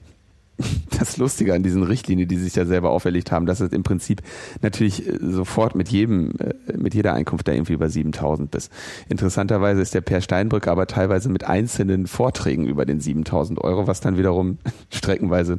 [0.98, 4.22] das Lustige an diesen Richtlinien, die sich ja selber auferlegt haben, dass es im Prinzip
[4.62, 8.72] natürlich äh, sofort mit jedem, äh, mit jeder Einkunft da irgendwie über 7000 bist.
[9.08, 14.00] Interessanterweise ist der Per Steinbrück aber teilweise mit einzelnen Vorträgen über den 7000 Euro, was
[14.00, 14.58] dann wiederum
[14.90, 15.58] streckenweise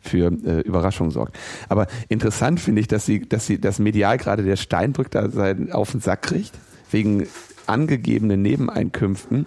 [0.00, 1.38] für äh, Überraschungen sorgt.
[1.68, 5.72] Aber interessant finde ich, dass sie, dass sie das medial gerade der Steinbrück da seinen
[5.72, 6.52] auf den Sack kriegt,
[6.90, 7.26] wegen
[7.66, 9.46] angegebenen Nebeneinkünften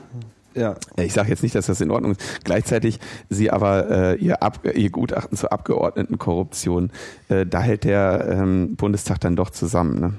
[0.55, 0.75] ja.
[0.97, 2.21] Ich sage jetzt nicht, dass das in Ordnung ist.
[2.43, 6.91] Gleichzeitig sie aber äh, ihr, Ab ihr Gutachten zur Abgeordnetenkorruption,
[7.29, 9.99] äh, da hält der ähm, Bundestag dann doch zusammen.
[9.99, 10.13] Ne?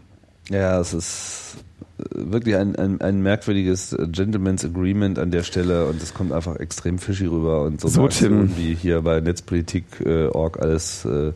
[0.50, 1.56] Ja, es ist
[1.98, 6.56] äh, wirklich ein, ein, ein merkwürdiges Gentleman's Agreement an der Stelle und es kommt einfach
[6.56, 8.56] extrem fishy rüber und so, so Tim.
[8.56, 11.32] wie hier bei Netzpolitik.org äh, alles äh,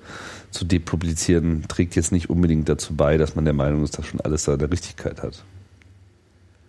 [0.50, 4.20] zu depublizieren, trägt jetzt nicht unbedingt dazu bei, dass man der Meinung ist, dass schon
[4.20, 5.44] alles da der Richtigkeit hat.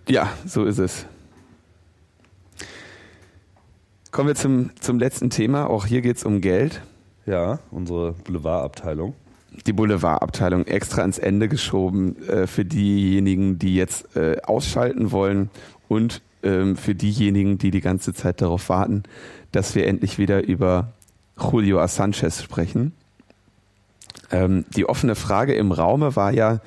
[0.08, 1.06] Ja, so ist es.
[4.12, 5.70] Kommen wir zum, zum letzten Thema.
[5.70, 6.82] Auch hier geht es um Geld.
[7.28, 9.14] Ja, unsere Boulevardabteilung.
[9.68, 15.52] Die Boulevardabteilung extra ans Ende geschoben äh, für diejenigen, die jetzt äh, ausschalten wollen
[15.88, 19.04] und ähm, für diejenigen, die die ganze Zeit darauf warten,
[19.52, 20.94] dass wir endlich wieder über
[21.40, 22.94] Julio Sanchez sprechen.
[24.32, 26.62] Ähm, die offene Frage im Raume war ja,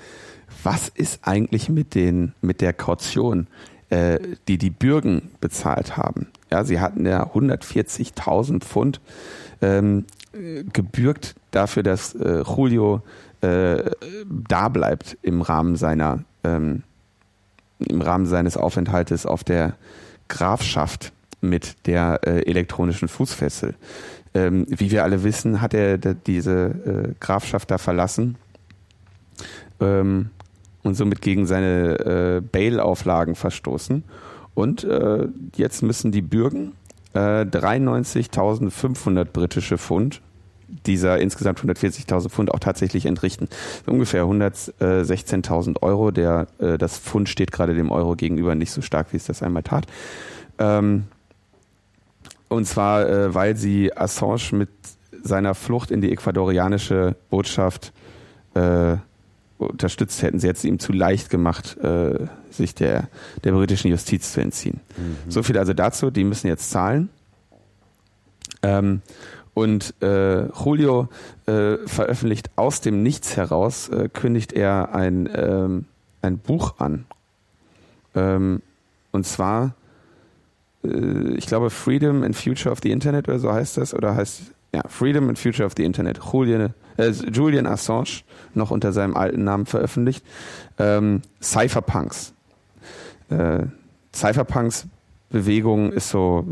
[0.62, 3.48] was ist eigentlich mit den mit der Kaution,
[3.90, 6.28] äh, die die Bürgen bezahlt haben?
[6.52, 9.00] Ja, sie hatten ja 140.000 Pfund
[9.62, 10.04] ähm,
[10.70, 13.00] gebürgt dafür, dass äh, Julio
[13.40, 13.90] äh,
[14.28, 16.82] da bleibt im Rahmen seiner ähm,
[17.78, 19.76] im Rahmen seines Aufenthaltes auf der
[20.28, 23.74] Grafschaft mit der äh, elektronischen Fußfessel.
[24.34, 28.36] Ähm, wie wir alle wissen, hat er diese äh, Grafschaft da verlassen
[29.80, 30.28] ähm,
[30.82, 34.04] und somit gegen seine äh, Bail-Auflagen verstoßen
[34.54, 36.72] und äh, jetzt müssen die Bürgen
[37.14, 40.20] äh, 93.500 britische Pfund
[40.86, 43.48] dieser insgesamt 140.000 Pfund auch tatsächlich entrichten.
[43.86, 46.10] Ungefähr 116.000 Euro.
[46.10, 49.42] Der, äh, das Pfund steht gerade dem Euro gegenüber nicht so stark, wie es das
[49.42, 49.86] einmal tat.
[50.58, 51.04] Ähm,
[52.48, 54.70] und zwar, äh, weil sie Assange mit
[55.22, 57.92] seiner Flucht in die ecuadorianische Botschaft
[58.54, 58.96] äh,
[59.70, 60.38] unterstützt hätten.
[60.38, 63.08] Sie hätten es ihm zu leicht gemacht, äh, sich der,
[63.44, 64.80] der britischen Justiz zu entziehen.
[64.96, 65.30] Mhm.
[65.30, 66.10] So viel also dazu.
[66.10, 67.08] Die müssen jetzt zahlen.
[68.62, 69.02] Ähm,
[69.54, 71.08] und äh, Julio
[71.46, 75.84] äh, veröffentlicht aus dem Nichts heraus, äh, kündigt er ein, ähm,
[76.22, 77.04] ein Buch an.
[78.14, 78.62] Ähm,
[79.10, 79.74] und zwar,
[80.84, 84.52] äh, ich glaube, Freedom and Future of the Internet oder so heißt das, oder heißt
[84.74, 86.20] ja, Freedom and Future of the Internet.
[86.32, 88.22] Julian, äh, Julian Assange,
[88.54, 90.24] noch unter seinem alten Namen veröffentlicht.
[90.78, 92.32] Ähm, Cypherpunks.
[93.30, 93.66] Äh,
[94.14, 94.86] Cypherpunks
[95.30, 96.46] Bewegung ist so,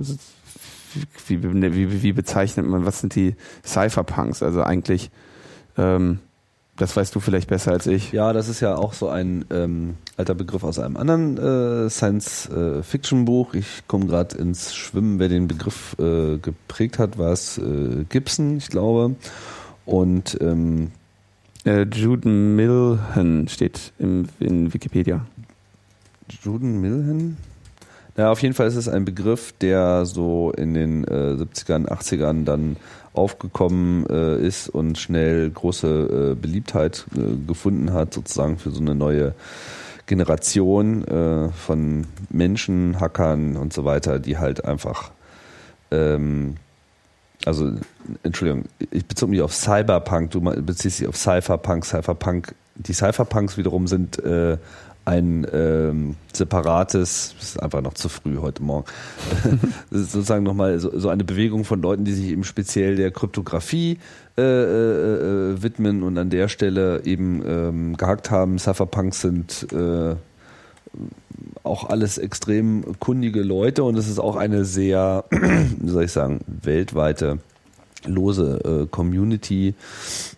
[1.27, 4.43] wie, wie, wie bezeichnet man, was sind die Cypherpunks?
[4.43, 5.11] Also eigentlich,
[5.77, 6.19] ähm,
[6.81, 8.11] das weißt du vielleicht besser als ich.
[8.13, 13.53] Ja, das ist ja auch so ein ähm, alter Begriff aus einem anderen äh, Science-Fiction-Buch.
[13.53, 15.19] Ich komme gerade ins Schwimmen.
[15.19, 19.15] Wer den Begriff äh, geprägt hat, war es äh, Gibson, ich glaube.
[19.85, 20.93] Und ähm,
[21.67, 25.27] äh, Juden Milhen steht im, in Wikipedia.
[26.43, 27.37] Juden Milhen?
[28.21, 32.45] Ja, auf jeden Fall ist es ein Begriff, der so in den äh, 70ern, 80ern
[32.45, 32.77] dann
[33.15, 38.95] aufgekommen äh, ist und schnell große äh, Beliebtheit äh, gefunden hat, sozusagen für so eine
[38.95, 39.33] neue
[40.05, 45.13] Generation äh, von Menschen, Hackern und so weiter, die halt einfach,
[45.91, 46.57] ähm,
[47.47, 47.73] also
[48.23, 52.55] Entschuldigung, ich bezog mich auf Cyberpunk, du beziehst dich auf Cypherpunk, Cypherpunk.
[52.75, 54.59] Die Cypherpunks wiederum sind äh,
[55.05, 58.87] ein ähm, separates, ist einfach noch zu früh heute Morgen,
[59.91, 63.99] sozusagen nochmal so, so eine Bewegung von Leuten, die sich eben speziell der Kryptographie
[64.39, 68.59] äh, äh, äh, widmen und an der Stelle eben ähm, gehackt haben.
[68.59, 70.15] Cypherpunks sind äh,
[71.63, 76.41] auch alles extrem kundige Leute und es ist auch eine sehr, wie soll ich sagen,
[76.47, 77.39] weltweite
[78.07, 79.75] lose äh, Community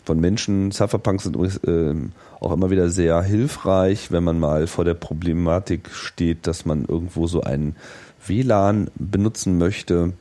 [0.05, 0.73] von Menschen.
[0.73, 1.95] Cypherpunks sind übrigens äh,
[2.43, 7.27] auch immer wieder sehr hilfreich, wenn man mal vor der Problematik steht, dass man irgendwo
[7.27, 7.77] so ein
[8.27, 10.13] WLAN benutzen möchte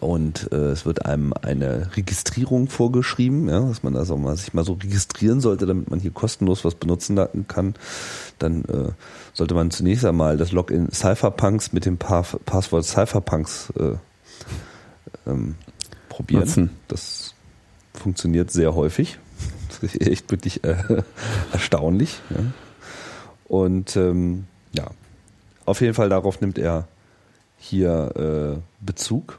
[0.00, 4.64] und äh, es wird einem eine Registrierung vorgeschrieben, ja, dass man also mal, sich mal
[4.64, 7.74] so registrieren sollte, damit man hier kostenlos was benutzen kann.
[8.38, 8.92] Dann äh,
[9.32, 13.96] sollte man zunächst einmal das Login Cypherpunks mit dem pa Passwort Cypherpunks äh,
[15.26, 15.54] ähm,
[16.08, 16.42] probieren.
[16.42, 16.70] Nutzen.
[16.88, 17.34] Das
[17.94, 19.18] funktioniert sehr häufig.
[19.84, 20.76] Ist echt wirklich äh,
[21.52, 22.20] erstaunlich.
[22.30, 22.36] Ja.
[23.46, 24.86] Und ähm, ja,
[25.64, 26.88] auf jeden Fall darauf nimmt er
[27.58, 29.38] hier äh, Bezug.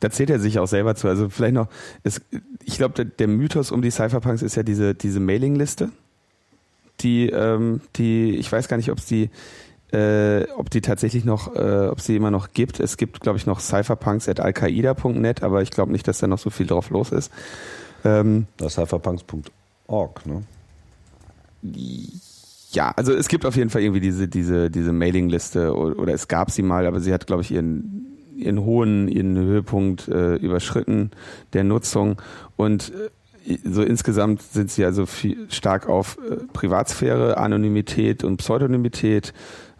[0.00, 1.08] Da zählt er sich auch selber zu.
[1.08, 1.68] Also vielleicht noch,
[2.02, 2.20] es,
[2.64, 5.90] ich glaube, der, der Mythos um die Cypherpunks ist ja diese, diese Mailingliste,
[7.00, 9.30] die, ähm, die, ich weiß gar nicht, ob es die,
[9.92, 12.80] äh, ob die tatsächlich noch, äh, ob sie immer noch gibt.
[12.80, 16.38] Es gibt, glaube ich, noch cypherpunks at alqaida.net, aber ich glaube nicht, dass da noch
[16.38, 17.30] so viel drauf los ist.
[18.04, 18.78] Ähm, Das
[19.86, 20.42] cypherpunks.org, ne?
[22.72, 26.26] ja, also es gibt auf jeden Fall irgendwie diese, diese, diese Mailingliste oder, oder es
[26.28, 31.10] gab sie mal, aber sie hat, glaube ich, ihren, ihren hohen, ihren Höhepunkt äh, überschritten
[31.52, 32.20] der Nutzung
[32.56, 32.92] und
[33.46, 39.32] äh, so insgesamt sind sie also viel, stark auf äh, Privatsphäre, Anonymität und Pseudonymität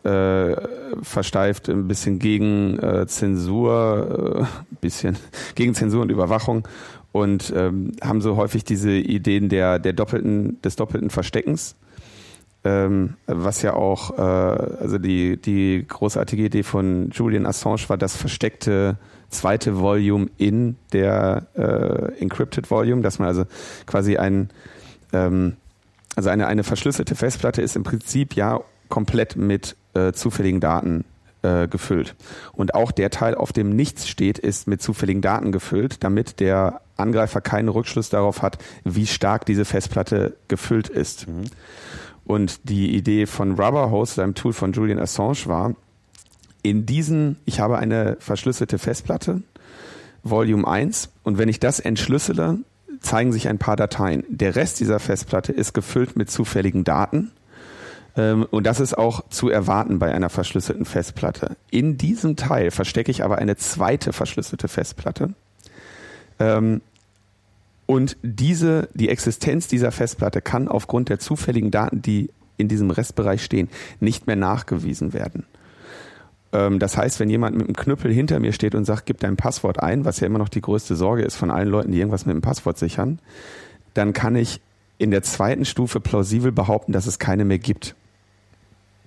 [0.05, 0.57] äh,
[1.03, 5.17] versteift, ein bisschen gegen äh, Zensur, äh, ein bisschen
[5.55, 6.67] gegen Zensur und Überwachung
[7.13, 11.77] und ähm, haben so häufig diese Ideen der, der doppelten, des doppelten Versteckens
[12.65, 18.17] ähm, was ja auch, äh, also die, die großartige Idee von Julian Assange war das
[18.17, 18.99] versteckte
[19.31, 23.45] zweite Volume in der äh, Encrypted Volume, dass man also
[23.87, 24.51] quasi ein,
[25.13, 25.57] ähm,
[26.15, 31.05] also eine, eine verschlüsselte Festplatte ist im Prinzip ja komplett mit äh, zufälligen Daten
[31.43, 32.15] äh, gefüllt.
[32.53, 36.82] Und auch der Teil, auf dem nichts steht, ist mit zufälligen Daten gefüllt, damit der
[36.97, 41.29] Angreifer keinen Rückschluss darauf hat, wie stark diese Festplatte gefüllt ist.
[41.29, 41.45] Mhm.
[42.25, 45.75] Und die Idee von Rubberhost, einem Tool von Julian Assange, war,
[46.63, 49.43] in diesen, ich habe eine verschlüsselte Festplatte,
[50.23, 52.59] Volume 1, und wenn ich das entschlüssele,
[53.01, 54.25] zeigen sich ein paar Dateien.
[54.29, 57.33] Der Rest dieser Festplatte ist gefüllt mit zufälligen Daten.
[58.17, 61.57] Ähm, und das ist auch zu erwarten bei einer verschlüsselten Festplatte.
[61.71, 65.35] In diesem Teil verstecke ich aber eine zweite verschlüsselte Festplatte.
[66.39, 66.81] Ähm,
[67.87, 73.45] und diese, die Existenz dieser Festplatte kann aufgrund der zufälligen Daten, die in diesem Restbereich
[73.45, 73.69] stehen,
[74.01, 75.45] nicht mehr nachgewiesen werden.
[76.53, 79.37] Ähm, das heißt, wenn jemand mit einem Knüppel hinter mir steht und sagt, gib dein
[79.37, 82.27] Passwort ein, was ja immer noch die größte Sorge ist von allen Leuten, die irgendwas
[82.27, 83.19] mit dem Passwort sichern,
[83.95, 84.61] dann kann ich
[84.99, 87.97] in der zweiten Stufe plausibel behaupten, dass es keine mehr gibt.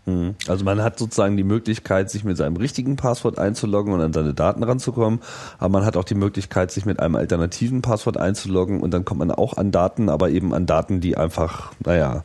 [0.06, 0.36] Mhm.
[0.48, 4.34] Also man hat sozusagen die Möglichkeit, sich mit seinem richtigen Passwort einzuloggen und an seine
[4.34, 5.20] Daten ranzukommen,
[5.58, 9.20] aber man hat auch die Möglichkeit, sich mit einem alternativen Passwort einzuloggen und dann kommt
[9.20, 12.24] man auch an Daten, aber eben an Daten, die einfach, naja,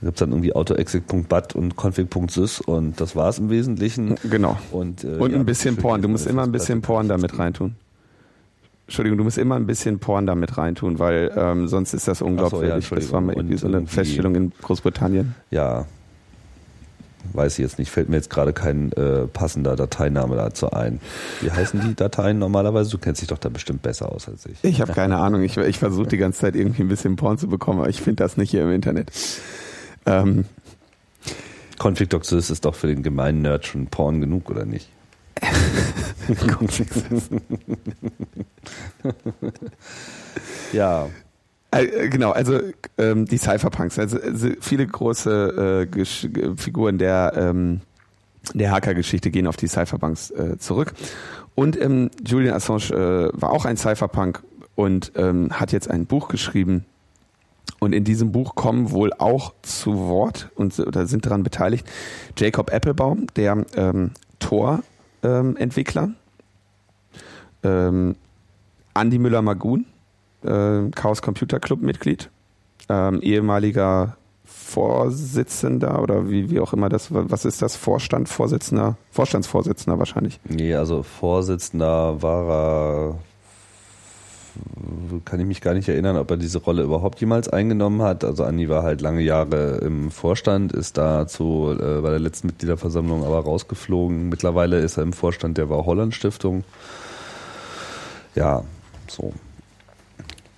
[0.00, 4.14] da gibt's dann irgendwie autoexec.bat und config.sys und das war's im Wesentlichen.
[4.30, 4.56] Genau.
[4.72, 6.00] Und, äh, Und ja, ein bisschen Porn.
[6.00, 7.74] Du musst immer ein bisschen Porn damit reintun.
[8.86, 12.88] Entschuldigung, du musst immer ein bisschen Porn damit reintun, weil ähm, sonst ist das unglaubwürdig.
[12.88, 15.34] das war mal irgendwie so eine Feststellung in Großbritannien.
[15.50, 15.84] Ja,
[17.32, 21.00] weiß ich jetzt nicht, fällt mir jetzt gerade kein äh, passender Dateiname dazu ein.
[21.40, 22.90] Wie heißen die Dateien normalerweise?
[22.90, 24.58] Du kennst dich doch da bestimmt besser aus als ich.
[24.62, 25.42] Ich habe keine Ahnung.
[25.42, 28.22] Ich, ich versuche die ganze Zeit irgendwie ein bisschen Porn zu bekommen, aber ich finde
[28.22, 29.10] das nicht hier im Internet.
[30.06, 30.44] Ähm,
[31.78, 34.88] Config.sys ist doch für den gemeinen Nerd schon Porn genug, oder nicht?
[40.72, 41.08] ja,
[41.70, 42.60] Äh, Genau, also
[42.98, 47.80] ähm, die Cypherpunks, also, also viele große äh, äh, Figuren der ähm,
[48.54, 50.94] der Hacker-Geschichte gehen auf die Cypherpunks äh, zurück.
[51.54, 54.42] Und ähm, Julian Assange äh, war auch ein Cypherpunk
[54.74, 56.84] und ähm, hat jetzt ein Buch geschrieben.
[57.80, 61.86] Und in diesem Buch kommen wohl auch zu Wort und oder sind daran beteiligt
[62.36, 66.10] Jacob Applebaum, der ähm, Tor-Entwickler,
[67.62, 68.16] ähm,
[68.94, 69.86] Andy Müller-Magun,
[70.44, 72.30] äh, Chaos Computer Club Mitglied,
[72.88, 74.16] ähm, ehemaliger
[74.70, 77.76] Vorsitzender oder wie, wie auch immer das, was ist das?
[77.76, 80.38] Vorstand, Vorsitzender, Vorstandsvorsitzender wahrscheinlich.
[80.44, 83.18] nee, also Vorsitzender war er,
[85.24, 88.24] kann ich mich gar nicht erinnern, ob er diese Rolle überhaupt jemals eingenommen hat.
[88.24, 93.24] Also Andi war halt lange Jahre im Vorstand, ist dazu äh, bei der letzten Mitgliederversammlung
[93.24, 94.28] aber rausgeflogen.
[94.28, 96.64] Mittlerweile ist er im Vorstand der War Holland Stiftung.
[98.34, 98.62] Ja,
[99.08, 99.32] so.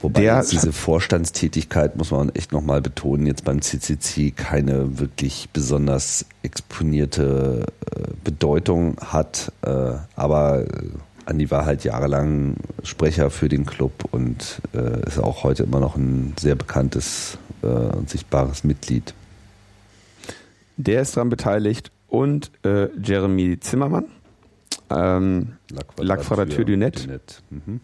[0.03, 5.48] Wobei Der- jetzt diese Vorstandstätigkeit, muss man echt nochmal betonen, jetzt beim CCC keine wirklich
[5.53, 9.53] besonders exponierte äh, Bedeutung hat.
[9.62, 10.66] Äh, aber äh,
[11.24, 15.94] Andi war halt jahrelang Sprecher für den Club und äh, ist auch heute immer noch
[15.96, 19.14] ein sehr bekanntes äh, und sichtbares Mitglied.
[20.76, 24.07] Der ist daran beteiligt und äh, Jeremy Zimmermann.
[24.90, 25.53] Ähm,
[25.96, 27.07] Lackquadrature du Net.
[27.50, 27.80] Mhm.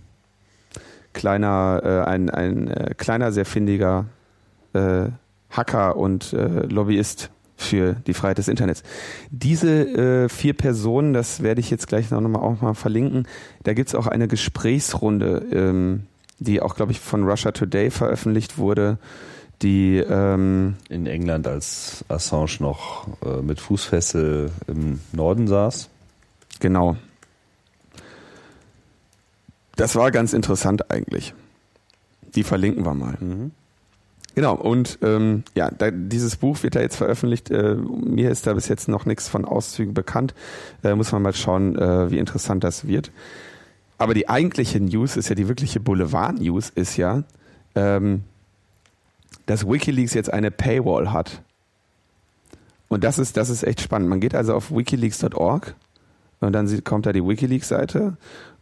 [1.13, 4.07] Kleiner, äh, ein, ein äh, kleiner, sehr findiger
[4.73, 5.07] äh,
[5.51, 8.83] Hacker und äh, Lobbyist für die Freiheit des Internets.
[9.31, 13.27] Diese äh, vier Personen, das werde ich jetzt gleich noch mal, auch mal verlinken,
[13.65, 16.07] da gibt's auch eine Gesprächsrunde, ähm,
[16.39, 18.99] die auch, glaube ich, von Russia Today veröffentlicht wurde,
[19.61, 25.89] die ähm, in England, als Assange noch äh, mit Fußfessel im Norden saß.
[26.61, 26.97] Genau.
[29.79, 31.35] Das war ganz interessant eigentlich.
[32.35, 33.17] Die verlinken wir mal.
[33.21, 33.53] Mhm.
[34.35, 37.51] Genau, und ähm, ja, da, dieses Buch wird da jetzt veröffentlicht.
[37.51, 40.35] Äh, mir ist da bis jetzt noch nichts von Auszügen bekannt.
[40.83, 43.13] Äh, muss man mal schauen, äh, wie interessant das wird.
[43.99, 47.23] Aber die eigentliche News ist ja, die wirkliche Boulevard-News ist ja,
[47.77, 48.23] ähm,
[49.47, 51.43] dass Wikileaks jetzt eine Paywall hat.
[52.89, 54.09] Und das ist, das ist echt spannend.
[54.09, 55.77] Man geht also auf wikileaks.org
[56.41, 58.17] und dann sieht, kommt da die Wikileaks-Seite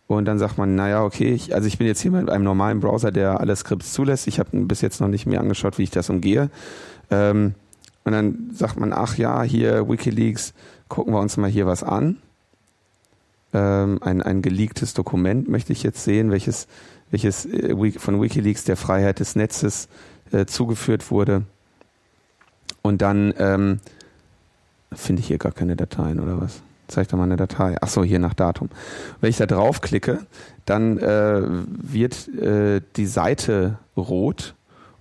[0.09, 2.81] und dann sagt man, naja, okay, ich, also ich bin jetzt hier mit einem normalen
[2.81, 4.29] Browser, der alle Skripts zulässt.
[4.29, 6.49] Ich habe bis jetzt noch nicht mehr angeschaut, wie ich das umgehe.
[7.11, 7.55] Ähm,
[8.05, 10.55] und dann sagt man, ach ja, hier Wikileaks,
[10.89, 12.19] gucken wir uns mal hier was an.
[13.53, 16.69] Ähm, ein, ein geleaktes Dokument möchte ich jetzt sehen, welches,
[17.11, 19.89] welches äh, von Wikileaks der Freiheit des Netzes
[20.31, 21.43] äh, zugeführt wurde.
[22.83, 23.81] Und dann ähm,
[24.93, 26.63] finde ich hier gar keine Dateien oder was?
[26.89, 27.77] Zeig doch mal eine Datei.
[27.81, 28.69] Ach so, hier nach Datum.
[29.21, 30.27] Wenn ich da draufklicke,
[30.65, 34.55] dann äh, wird äh, die Seite rot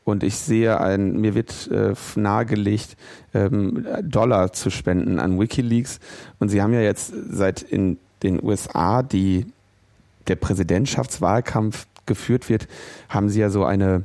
[0.04, 2.96] und ich sehe ein, mir wird äh, nahegelegt,
[3.34, 6.00] ähm, Dollar zu spenden an WikiLeaks.
[6.40, 9.48] Und sie haben ja jetzt seit in den USA die
[10.28, 12.68] der Präsidentschaftswahlkampf geführt wird,
[13.10, 14.04] haben sie ja so eine,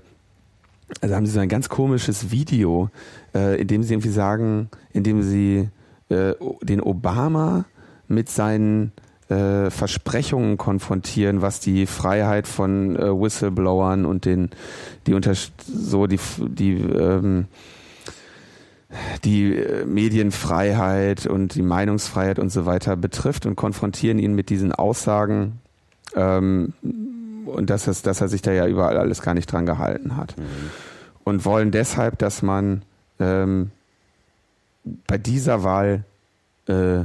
[1.00, 2.90] also haben sie so ein ganz komisches Video,
[3.34, 5.68] äh, in dem sie irgendwie sagen, in dem sie
[6.10, 7.64] äh, den Obama
[8.08, 8.92] mit seinen
[9.28, 14.50] äh, Versprechungen konfrontieren, was die Freiheit von äh, Whistleblowern und den
[15.06, 17.46] die unter so die die ähm,
[19.24, 24.72] die äh, Medienfreiheit und die Meinungsfreiheit und so weiter betrifft und konfrontieren ihn mit diesen
[24.72, 25.60] Aussagen
[26.14, 26.74] ähm,
[27.46, 30.36] und dass, es, dass er sich da ja überall alles gar nicht dran gehalten hat.
[30.36, 30.44] Mhm.
[31.24, 32.82] Und wollen deshalb, dass man
[33.18, 33.70] ähm,
[34.84, 36.04] bei dieser Wahl
[36.66, 37.04] äh,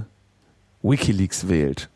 [0.82, 1.89] WikiLeaks wählt.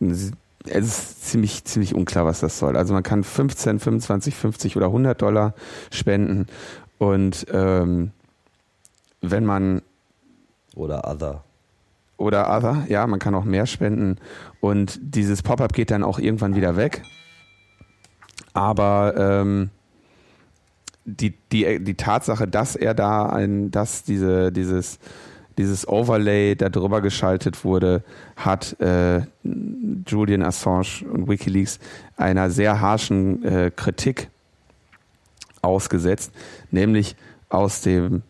[0.00, 0.32] Es
[0.66, 2.76] ist ziemlich, ziemlich unklar, was das soll.
[2.76, 5.54] Also man kann 15, 25, 50 oder 100 Dollar
[5.90, 6.46] spenden
[6.98, 8.12] und ähm,
[9.20, 9.82] wenn man
[10.74, 11.44] oder other
[12.16, 14.16] oder other, ja, man kann auch mehr spenden
[14.60, 17.02] und dieses Pop-up geht dann auch irgendwann wieder weg.
[18.52, 19.70] Aber ähm,
[21.04, 24.98] die, die, die Tatsache, dass er da ein, dass diese, dieses
[25.56, 28.02] dieses Overlay da drüber geschaltet wurde,
[28.36, 29.22] hat äh,
[30.06, 31.78] Julian Assange und WikiLeaks
[32.16, 34.30] einer sehr harschen äh, Kritik
[35.62, 36.32] ausgesetzt,
[36.70, 37.16] nämlich
[37.48, 38.22] aus dem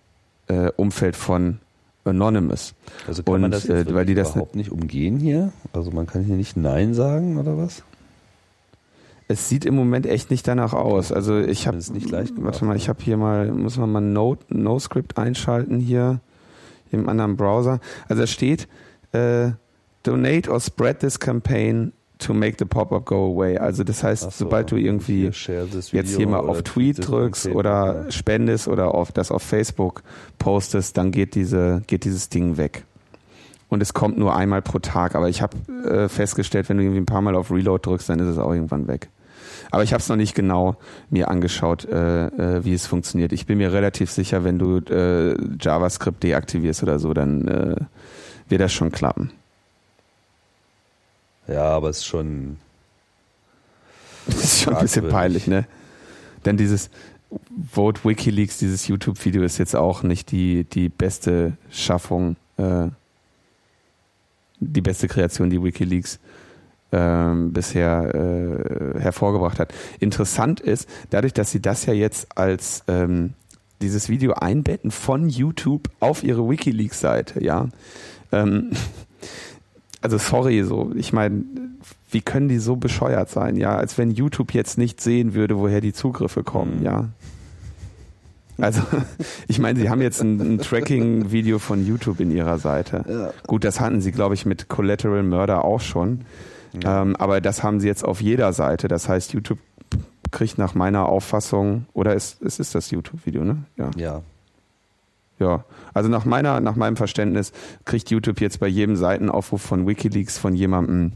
[0.48, 1.60] äh, Umfeld von
[2.04, 2.74] Anonymous.
[3.08, 5.52] Also kann und, man das äh, weil die das überhaupt nicht umgehen hier?
[5.72, 7.82] Also man kann hier nicht Nein sagen oder was?
[9.26, 11.10] Es sieht im Moment echt nicht danach aus.
[11.10, 12.54] Also ich habe nicht leicht gemacht.
[12.54, 16.20] Warte mal, ich habe hier mal muss man mal No, no Script einschalten hier
[16.90, 17.80] im anderen Browser.
[18.08, 18.68] Also da steht,
[19.12, 19.52] äh,
[20.02, 23.58] donate or spread this campaign to make the pop-up go away.
[23.58, 28.68] Also das heißt, so, sobald du irgendwie jetzt hier mal auf Tweet drückst oder spendest
[28.68, 30.02] oder auf das auf Facebook
[30.38, 32.84] postest, dann geht diese geht dieses Ding weg.
[33.68, 35.14] Und es kommt nur einmal pro Tag.
[35.16, 35.56] Aber ich habe
[35.88, 38.52] äh, festgestellt, wenn du irgendwie ein paar Mal auf Reload drückst, dann ist es auch
[38.52, 39.08] irgendwann weg.
[39.74, 40.76] Aber ich habe es noch nicht genau
[41.10, 43.32] mir angeschaut, äh, äh, wie es funktioniert.
[43.32, 47.76] Ich bin mir relativ sicher, wenn du äh, JavaScript deaktivierst oder so, dann äh,
[48.48, 49.32] wird das schon klappen.
[51.48, 52.58] Ja, aber es ist schon.
[54.26, 55.66] Das ist schon ein bisschen peinlich, ne?
[56.44, 56.88] Denn dieses
[57.68, 62.86] Vote WikiLeaks, dieses YouTube-Video ist jetzt auch nicht die, die beste Schaffung, äh,
[64.60, 66.20] die beste Kreation, die WikiLeaks
[66.94, 69.74] ähm, bisher äh, hervorgebracht hat.
[69.98, 73.34] Interessant ist, dadurch, dass sie das ja jetzt als ähm,
[73.82, 77.68] dieses Video einbetten von YouTube auf ihre WikiLeaks-Seite, ja.
[78.30, 78.70] Ähm,
[80.00, 81.42] also sorry, so, ich meine,
[82.12, 85.80] wie können die so bescheuert sein, ja, als wenn YouTube jetzt nicht sehen würde, woher
[85.80, 86.84] die Zugriffe kommen, mhm.
[86.84, 87.08] ja.
[88.56, 88.82] Also,
[89.48, 93.04] ich meine, sie haben jetzt ein, ein Tracking-Video von YouTube in ihrer Seite.
[93.08, 93.32] Ja.
[93.48, 96.20] Gut, das hatten sie, glaube ich, mit Collateral Murder auch schon.
[96.82, 97.02] Ja.
[97.02, 98.88] Ähm, aber das haben sie jetzt auf jeder Seite.
[98.88, 99.58] Das heißt, YouTube
[100.30, 103.64] kriegt nach meiner Auffassung, oder ist, ist, ist das YouTube-Video, ne?
[103.76, 103.90] Ja.
[103.96, 104.22] ja.
[105.40, 107.52] Ja, also nach meiner, nach meinem Verständnis
[107.84, 111.12] kriegt YouTube jetzt bei jedem Seitenaufruf von WikiLeaks von jemandem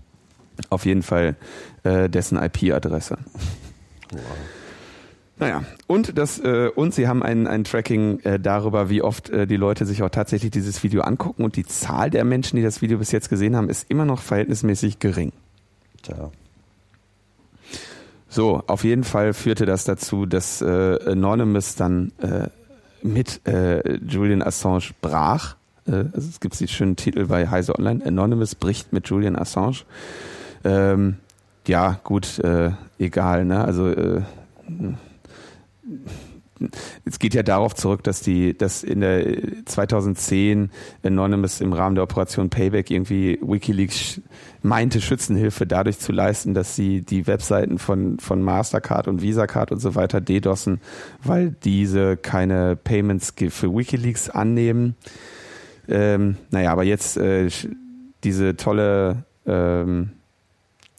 [0.71, 1.37] auf jeden Fall
[1.85, 3.17] äh, dessen IP-Adresse.
[4.11, 4.21] Wow.
[5.39, 9.47] Naja, und das äh, und sie haben ein, ein Tracking äh, darüber, wie oft äh,
[9.47, 12.83] die Leute sich auch tatsächlich dieses Video angucken und die Zahl der Menschen, die das
[12.83, 15.31] Video bis jetzt gesehen haben, ist immer noch verhältnismäßig gering.
[16.03, 16.31] Tja.
[18.29, 22.49] So, auf jeden Fall führte das dazu, dass äh, Anonymous dann äh,
[23.03, 25.57] mit äh, Julian Assange brach.
[25.87, 28.05] Äh, also es gibt den schönen Titel bei Heise Online.
[28.05, 29.79] Anonymous bricht mit Julian Assange.
[30.65, 31.17] Ähm,
[31.67, 33.65] ja, gut, äh, egal, ne?
[33.65, 34.23] Also äh,
[37.05, 40.71] es geht ja darauf zurück, dass die, dass in der 2010
[41.03, 44.21] Anonymous im Rahmen der Operation Payback irgendwie WikiLeaks
[44.63, 49.81] meinte, Schützenhilfe dadurch zu leisten, dass sie die Webseiten von, von Mastercard und VisaCard und
[49.81, 50.81] so weiter DDoSen,
[51.23, 54.97] weil diese keine Payments für WikiLeaks annehmen.
[55.89, 57.49] Ähm, naja, aber jetzt äh,
[58.25, 60.11] diese tolle ähm,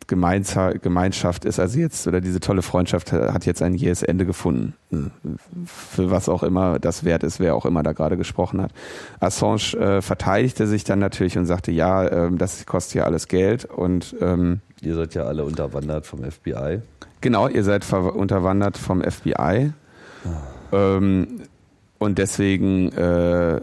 [0.10, 4.74] Gemeinschaft ist also jetzt, oder diese tolle Freundschaft hat jetzt ein jähes Ende gefunden.
[5.66, 8.72] Für was auch immer das wert ist, wer auch immer da gerade gesprochen hat.
[9.22, 13.66] Assange äh, verteidigte sich dann natürlich und sagte, ja, ähm, das kostet ja alles Geld
[13.66, 16.82] und ähm, Ihr seid ja alle unterwandert vom FBI.
[17.22, 19.72] Genau, ihr seid unterwandert vom FBI.
[20.24, 20.32] Ah.
[20.72, 21.42] Ähm,
[21.98, 23.60] und deswegen äh,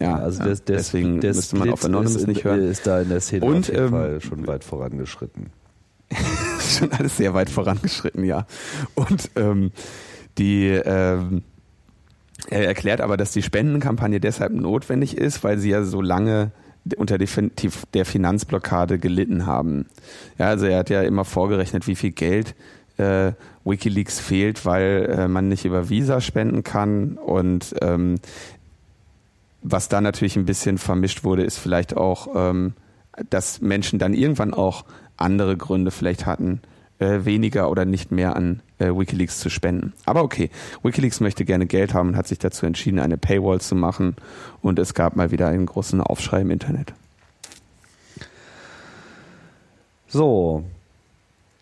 [0.00, 2.62] ja, also das, das, deswegen der müsste man auf Anonymous ist, nicht hören.
[2.62, 5.50] Ist da in der Szene und, auf jeden ähm, Fall schon weit vorangeschritten.
[6.60, 8.46] schon alles sehr weit vorangeschritten, ja.
[8.94, 9.72] Und ähm,
[10.38, 11.42] die ähm,
[12.48, 16.52] er erklärt aber, dass die Spendenkampagne deshalb notwendig ist, weil sie ja so lange
[16.96, 19.86] unter der Finanzblockade gelitten haben.
[20.38, 22.54] Ja, also er hat ja immer vorgerechnet, wie viel Geld
[22.96, 23.32] äh,
[23.64, 28.16] WikiLeaks fehlt, weil äh, man nicht über Visa spenden kann und ähm,
[29.62, 32.74] was da natürlich ein bisschen vermischt wurde, ist vielleicht auch, ähm,
[33.30, 34.84] dass Menschen dann irgendwann auch
[35.16, 36.60] andere Gründe vielleicht hatten,
[36.98, 39.92] äh, weniger oder nicht mehr an äh, Wikileaks zu spenden.
[40.04, 40.50] Aber okay,
[40.82, 44.16] Wikileaks möchte gerne Geld haben und hat sich dazu entschieden, eine Paywall zu machen
[44.62, 46.92] und es gab mal wieder einen großen Aufschrei im Internet.
[50.06, 50.64] So,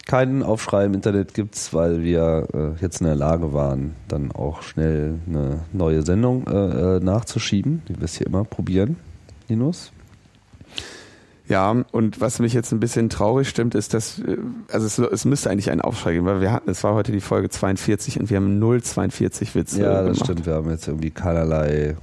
[0.07, 4.33] keinen Aufschrei im Internet gibt es, weil wir äh, jetzt in der Lage waren, dann
[4.33, 8.97] auch schnell eine neue Sendung äh, äh nachzuschieben, wie wir es hier immer probieren,
[9.49, 9.93] Linus.
[11.49, 14.39] Ja, und was mich jetzt ein bisschen traurig stimmt, ist, dass, äh,
[14.71, 17.21] also es, es müsste eigentlich einen Aufschrei geben, weil wir hatten, es war heute die
[17.21, 20.25] Folge 42 und wir haben 042 Witze Ja, das gemacht.
[20.25, 21.97] stimmt, wir haben jetzt irgendwie keinerlei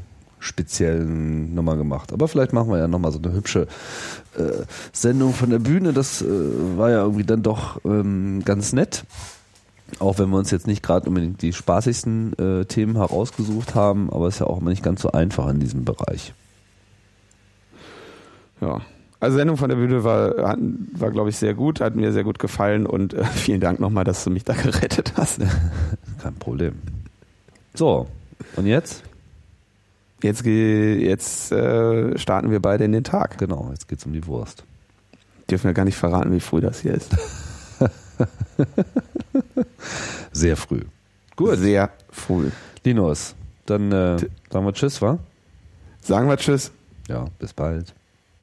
[0.44, 2.14] speziellen Nummer gemacht.
[2.14, 3.68] Aber vielleicht machen wir ja nochmal so eine hübsche
[4.38, 5.94] äh, Sendung von der Bühne.
[5.94, 6.28] Das äh,
[6.78, 9.06] war ja irgendwie dann doch ähm, ganz nett.
[10.00, 14.28] Auch wenn wir uns jetzt nicht gerade unbedingt die spaßigsten äh, Themen herausgesucht haben, aber
[14.28, 16.34] es ist ja auch immer nicht ganz so einfach in diesem Bereich.
[18.62, 18.82] Ja.
[19.20, 22.40] Also Sendung von der Bühne war, war glaube ich, sehr gut, hat mir sehr gut
[22.40, 25.40] gefallen und äh, vielen Dank nochmal, dass du mich da gerettet hast.
[26.22, 26.74] Kein Problem.
[27.74, 28.08] So,
[28.56, 29.04] und jetzt?
[30.24, 33.38] Jetzt, jetzt äh, starten wir beide in den Tag.
[33.38, 34.64] Genau, jetzt geht es um die Wurst.
[35.50, 37.12] Dürfen wir gar nicht verraten, wie früh das hier ist.
[40.32, 40.82] Sehr früh.
[41.36, 41.58] Gut.
[41.58, 42.52] Sehr früh.
[42.86, 44.18] Linus, dann äh,
[44.50, 45.20] sagen wir Tschüss, wa?
[46.02, 46.72] Sagen wir Tschüss.
[47.10, 47.94] Ja, bis bald.